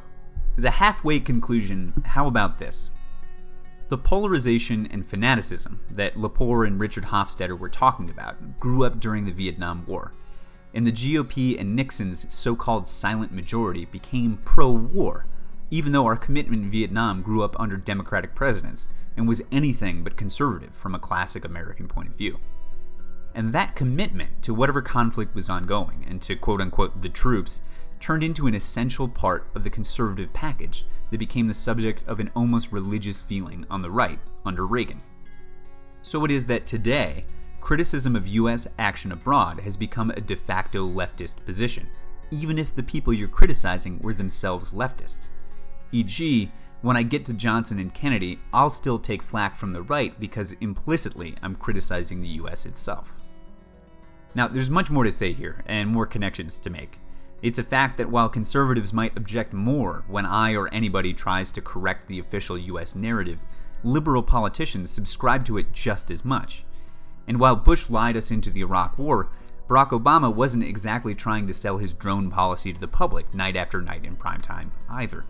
as 0.58 0.64
a 0.64 0.72
halfway 0.72 1.20
conclusion, 1.20 1.94
how 2.06 2.28
about 2.28 2.60
this? 2.60 2.92
The 3.90 3.98
polarization 3.98 4.88
and 4.90 5.06
fanaticism 5.06 5.82
that 5.92 6.16
Lepore 6.16 6.66
and 6.66 6.80
Richard 6.80 7.06
Hofstadter 7.06 7.58
were 7.58 7.70
talking 7.70 8.10
about 8.10 8.60
grew 8.60 8.84
up 8.84 9.00
during 9.00 9.26
the 9.26 9.32
Vietnam 9.32 9.86
War, 9.86 10.14
and 10.74 10.88
the 10.88 10.92
GOP 10.92 11.60
and 11.60 11.76
Nixon's 11.76 12.34
so 12.34 12.56
called 12.56 12.88
silent 12.88 13.32
majority 13.32 13.86
became 13.86 14.40
pro 14.44 14.72
war, 14.72 15.26
even 15.70 15.92
though 15.92 16.06
our 16.06 16.18
commitment 16.18 16.64
in 16.64 16.72
Vietnam 16.72 17.22
grew 17.22 17.44
up 17.44 17.60
under 17.60 17.78
Democratic 17.78 18.34
presidents 18.34 18.88
and 19.18 19.28
was 19.28 19.42
anything 19.52 20.04
but 20.04 20.18
conservative 20.18 20.74
from 20.76 20.96
a 20.96 21.00
classic 21.00 21.46
American 21.46 21.88
point 21.88 22.10
of 22.10 22.16
view. 22.16 22.40
And 23.34 23.52
that 23.54 23.76
commitment 23.76 24.42
to 24.44 24.54
whatever 24.54 24.82
conflict 24.82 25.36
was 25.36 25.50
ongoing 25.50 26.06
and 26.08 26.22
to 26.22 26.36
quote 26.36 26.62
unquote 26.62 27.02
the 27.02 27.10
troops 27.10 27.62
turned 28.00 28.24
into 28.24 28.48
an 28.48 28.56
essential 28.56 29.08
part 29.08 29.48
of 29.56 29.64
the 29.64 29.70
conservative 29.70 30.32
package 30.34 30.86
that 31.12 31.18
became 31.18 31.48
the 31.48 31.54
subject 31.54 32.02
of 32.08 32.20
an 32.20 32.32
almost 32.36 32.72
religious 32.72 33.22
feeling 33.22 33.66
on 33.70 33.82
the 33.82 33.92
right 33.92 34.20
under 34.46 34.66
Reagan. 34.66 35.02
So 36.02 36.24
it 36.24 36.32
is 36.32 36.46
that 36.46 36.66
today, 36.66 37.26
criticism 37.62 38.16
of 38.16 38.28
US 38.28 38.68
action 38.78 39.12
abroad 39.12 39.60
has 39.62 39.76
become 39.76 40.12
a 40.12 40.22
de 40.22 40.36
facto 40.36 40.88
leftist 40.88 41.44
position, 41.46 41.88
even 42.32 42.58
if 42.58 42.76
the 42.76 42.84
people 42.84 43.12
you're 43.12 43.28
criticizing 43.28 44.00
were 44.00 44.14
themselves 44.14 44.72
leftist. 44.72 45.30
E.g., 45.92 46.52
when 46.86 46.96
I 46.96 47.02
get 47.02 47.26
to 47.26 47.34
Johnson 47.34 47.80
and 47.80 47.92
Kennedy, 47.92 48.38
I'll 48.54 48.70
still 48.70 49.00
take 49.00 49.24
flack 49.24 49.56
from 49.56 49.74
the 49.74 49.82
right 49.82 50.18
because 50.20 50.52
implicitly 50.62 51.34
I'm 51.42 51.56
criticizing 51.56 52.22
the 52.22 52.28
US 52.28 52.68
itself. 52.68 53.12
Now, 54.36 54.48
there's 54.48 54.70
much 54.70 54.92
more 54.92 55.04
to 55.04 55.12
say 55.12 55.34
here 55.34 55.64
and 55.66 55.90
more 55.90 56.06
connections 56.06 56.60
to 56.60 56.70
make. 56.70 57.00
It's 57.42 57.58
a 57.58 57.64
fact 57.64 57.98
that 57.98 58.12
while 58.12 58.30
conservatives 58.30 58.94
might 58.94 59.18
object 59.18 59.52
more 59.52 60.04
when 60.08 60.28
I 60.28 60.54
or 60.54 60.68
anybody 60.68 61.12
tries 61.12 61.52
to 61.54 61.62
correct 61.62 62.08
the 62.08 62.20
official 62.20 62.56
US 62.56 62.94
narrative, 62.94 63.40
liberal 63.84 64.22
politicians 64.22 64.92
subscribe 64.92 65.44
to 65.46 65.58
it 65.58 65.74
just 65.74 66.12
as 66.12 66.24
much. 66.24 66.66
And 67.28 67.40
while 67.40 67.56
Bush 67.56 67.90
lied 67.90 68.16
us 68.16 68.30
into 68.30 68.52
the 68.52 68.62
Iraq 68.62 69.00
War, 69.00 69.32
Barack 69.68 69.90
Obama 69.90 70.32
wasn't 70.32 70.64
exactly 70.64 71.16
trying 71.16 71.48
to 71.48 71.54
sell 71.54 71.80
his 71.80 71.94
drone 71.94 72.30
policy 72.30 72.72
to 72.72 72.80
the 72.80 72.88
public 72.88 73.34
night 73.34 73.56
after 73.56 73.82
night 73.82 74.06
in 74.06 74.16
prime 74.16 74.42
time 74.42 74.72
either. 74.88 75.26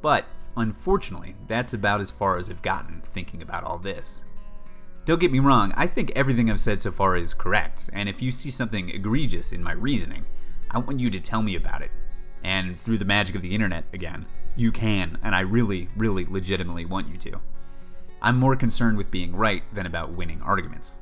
But 0.00 0.24
Unfortunately, 0.56 1.36
that's 1.46 1.74
about 1.74 2.00
as 2.00 2.10
far 2.10 2.38
as 2.38 2.48
I've 2.48 2.62
gotten 2.62 3.02
thinking 3.12 3.42
about 3.42 3.64
all 3.64 3.78
this. 3.78 4.24
Don't 5.04 5.20
get 5.20 5.30
me 5.30 5.38
wrong, 5.38 5.72
I 5.76 5.86
think 5.86 6.10
everything 6.16 6.50
I've 6.50 6.58
said 6.58 6.82
so 6.82 6.90
far 6.90 7.16
is 7.16 7.34
correct, 7.34 7.88
and 7.92 8.08
if 8.08 8.20
you 8.20 8.30
see 8.30 8.50
something 8.50 8.88
egregious 8.88 9.52
in 9.52 9.62
my 9.62 9.72
reasoning, 9.72 10.24
I 10.70 10.78
want 10.78 10.98
you 10.98 11.10
to 11.10 11.20
tell 11.20 11.42
me 11.42 11.54
about 11.54 11.82
it. 11.82 11.90
And 12.42 12.78
through 12.78 12.98
the 12.98 13.04
magic 13.04 13.36
of 13.36 13.42
the 13.42 13.54
internet, 13.54 13.84
again, 13.92 14.26
you 14.56 14.72
can, 14.72 15.18
and 15.22 15.34
I 15.34 15.40
really, 15.40 15.88
really 15.96 16.24
legitimately 16.24 16.86
want 16.86 17.08
you 17.08 17.18
to. 17.18 17.40
I'm 18.22 18.38
more 18.38 18.56
concerned 18.56 18.96
with 18.96 19.10
being 19.10 19.36
right 19.36 19.62
than 19.74 19.86
about 19.86 20.12
winning 20.12 20.42
arguments. 20.42 20.98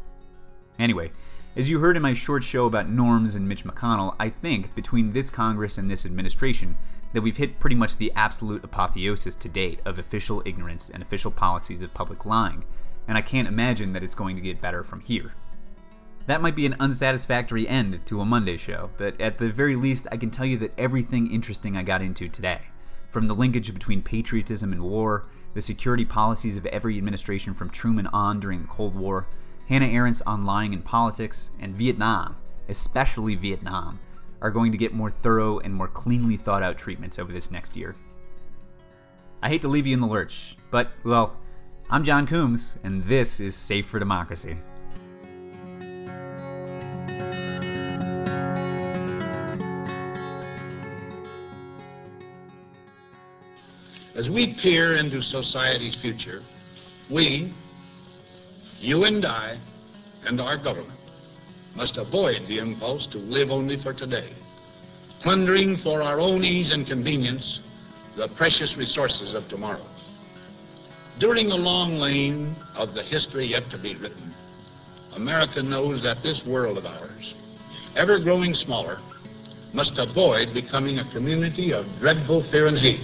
Anyway, 0.79 1.12
as 1.57 1.71
you 1.71 1.79
heard 1.79 1.97
in 1.97 2.03
my 2.03 2.12
short 2.12 2.43
show 2.43 2.67
about 2.67 2.88
norms 2.88 3.37
and 3.37 3.49
Mitch 3.49 3.64
McConnell, 3.64 4.17
I 4.19 4.29
think 4.29 4.75
between 4.75 5.12
this 5.12 5.31
Congress 5.31 5.79
and 5.79 5.88
this 5.88 6.05
administration, 6.05 6.77
that 7.14 7.22
we've 7.22 7.38
hit 7.38 7.61
pretty 7.61 7.77
much 7.77 7.96
the 7.96 8.12
absolute 8.14 8.62
apotheosis 8.62 9.35
to 9.37 9.48
date 9.48 9.81
of 9.85 9.98
official 9.98 10.42
ignorance 10.44 10.90
and 10.90 11.03
official 11.03 11.31
policies 11.31 11.83
of 11.83 11.94
public 11.94 12.27
lying, 12.27 12.64
and 13.09 13.16
I 13.16 13.22
can't 13.22 13.48
imagine 13.48 13.92
that 13.92 14.03
it's 14.03 14.14
going 14.14 14.37
to 14.37 14.42
get 14.42 14.61
better 14.61 14.85
from 14.85 15.00
here. 15.00 15.33
That 16.27 16.42
might 16.42 16.57
be 16.57 16.66
an 16.66 16.77
unsatisfactory 16.81 17.68
end 17.68 18.05
to 18.07 18.20
a 18.20 18.24
Monday 18.24 18.57
show, 18.57 18.90
but 18.96 19.20
at 19.20 19.38
the 19.38 19.50
very 19.50 19.77
least, 19.77 20.09
I 20.11 20.16
can 20.16 20.31
tell 20.31 20.44
you 20.44 20.57
that 20.59 20.72
everything 20.77 21.31
interesting 21.31 21.77
I 21.77 21.83
got 21.83 22.03
into 22.03 22.29
today, 22.29 22.62
from 23.11 23.29
the 23.29 23.35
linkage 23.35 23.72
between 23.72 24.03
patriotism 24.03 24.72
and 24.72 24.83
war, 24.83 25.27
the 25.55 25.61
security 25.61 26.05
policies 26.05 26.57
of 26.57 26.66
every 26.66 26.98
administration 26.98 27.55
from 27.55 27.70
Truman 27.70 28.09
on 28.09 28.40
during 28.40 28.61
the 28.61 28.68
Cold 28.68 28.96
War, 28.96 29.29
Hannah 29.68 29.87
Arendt's 29.87 30.22
on 30.22 30.44
lying 30.44 30.72
in 30.72 30.83
politics, 30.83 31.53
and 31.61 31.77
Vietnam, 31.77 32.37
especially 32.68 33.37
Vietnam, 33.37 34.00
are 34.44 34.50
going 34.50 34.70
to 34.70 34.76
get 34.76 34.92
more 34.92 35.09
thorough 35.09 35.59
and 35.61 35.74
more 35.74 35.88
cleanly 35.88 36.37
thought 36.37 36.62
out 36.62 36.76
treatments 36.76 37.18
over 37.18 37.33
this 37.33 37.50
next 37.50 37.78
year. 37.78 37.96
I 39.42 39.48
hate 39.48 39.62
to 39.62 39.68
leave 39.68 39.87
you 39.87 39.94
in 39.94 40.02
the 40.02 40.07
lurch, 40.07 40.54
but, 40.70 40.90
well, 41.02 41.38
I'm 41.88 42.04
John 42.04 42.26
Coombs, 42.26 42.78
and 42.85 43.07
this 43.07 43.40
is 43.40 43.57
Safe 43.57 43.87
for 43.87 43.98
Democracy. 43.98 44.59
As 54.14 54.28
we 54.28 54.54
peer 54.62 54.98
into 54.98 55.22
society's 55.22 55.94
future, 56.02 56.42
we, 57.11 57.54
you 58.78 59.04
and 59.04 59.24
I, 59.24 59.59
and 60.26 60.38
our 60.38 60.59
government, 60.59 61.00
must 61.74 61.96
avoid 61.96 62.46
the 62.46 62.58
impulse 62.58 63.06
to 63.12 63.18
live 63.18 63.50
only 63.50 63.82
for 63.82 63.92
today, 63.92 64.32
plundering 65.22 65.78
for 65.82 66.02
our 66.02 66.20
own 66.20 66.44
ease 66.44 66.70
and 66.72 66.87
convenience 66.87 67.60
the 68.16 68.28
precious 68.28 68.76
resources 68.76 69.34
of 69.34 69.48
tomorrow. 69.48 69.87
During 71.18 71.48
the 71.48 71.56
long 71.56 71.96
lane 71.96 72.56
of 72.76 72.94
the 72.94 73.02
history 73.02 73.46
yet 73.46 73.70
to 73.70 73.78
be 73.78 73.94
written, 73.96 74.34
America 75.14 75.62
knows 75.62 76.02
that 76.02 76.22
this 76.22 76.44
world 76.44 76.78
of 76.78 76.87
ours, 76.87 77.34
ever 77.96 78.18
growing 78.18 78.54
smaller, 78.64 79.00
must 79.72 79.98
avoid 79.98 80.54
becoming 80.54 80.98
a 80.98 81.10
community 81.10 81.72
of 81.72 81.87
dreadful 81.98 82.42
fear 82.50 82.68
and 82.68 82.78
hate, 82.78 83.02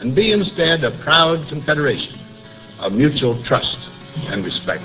and 0.00 0.14
be 0.14 0.32
instead 0.32 0.84
a 0.84 0.90
proud 0.98 1.48
confederation 1.48 2.20
of 2.78 2.92
mutual 2.92 3.42
trust 3.44 3.78
and 4.14 4.44
respect. 4.44 4.84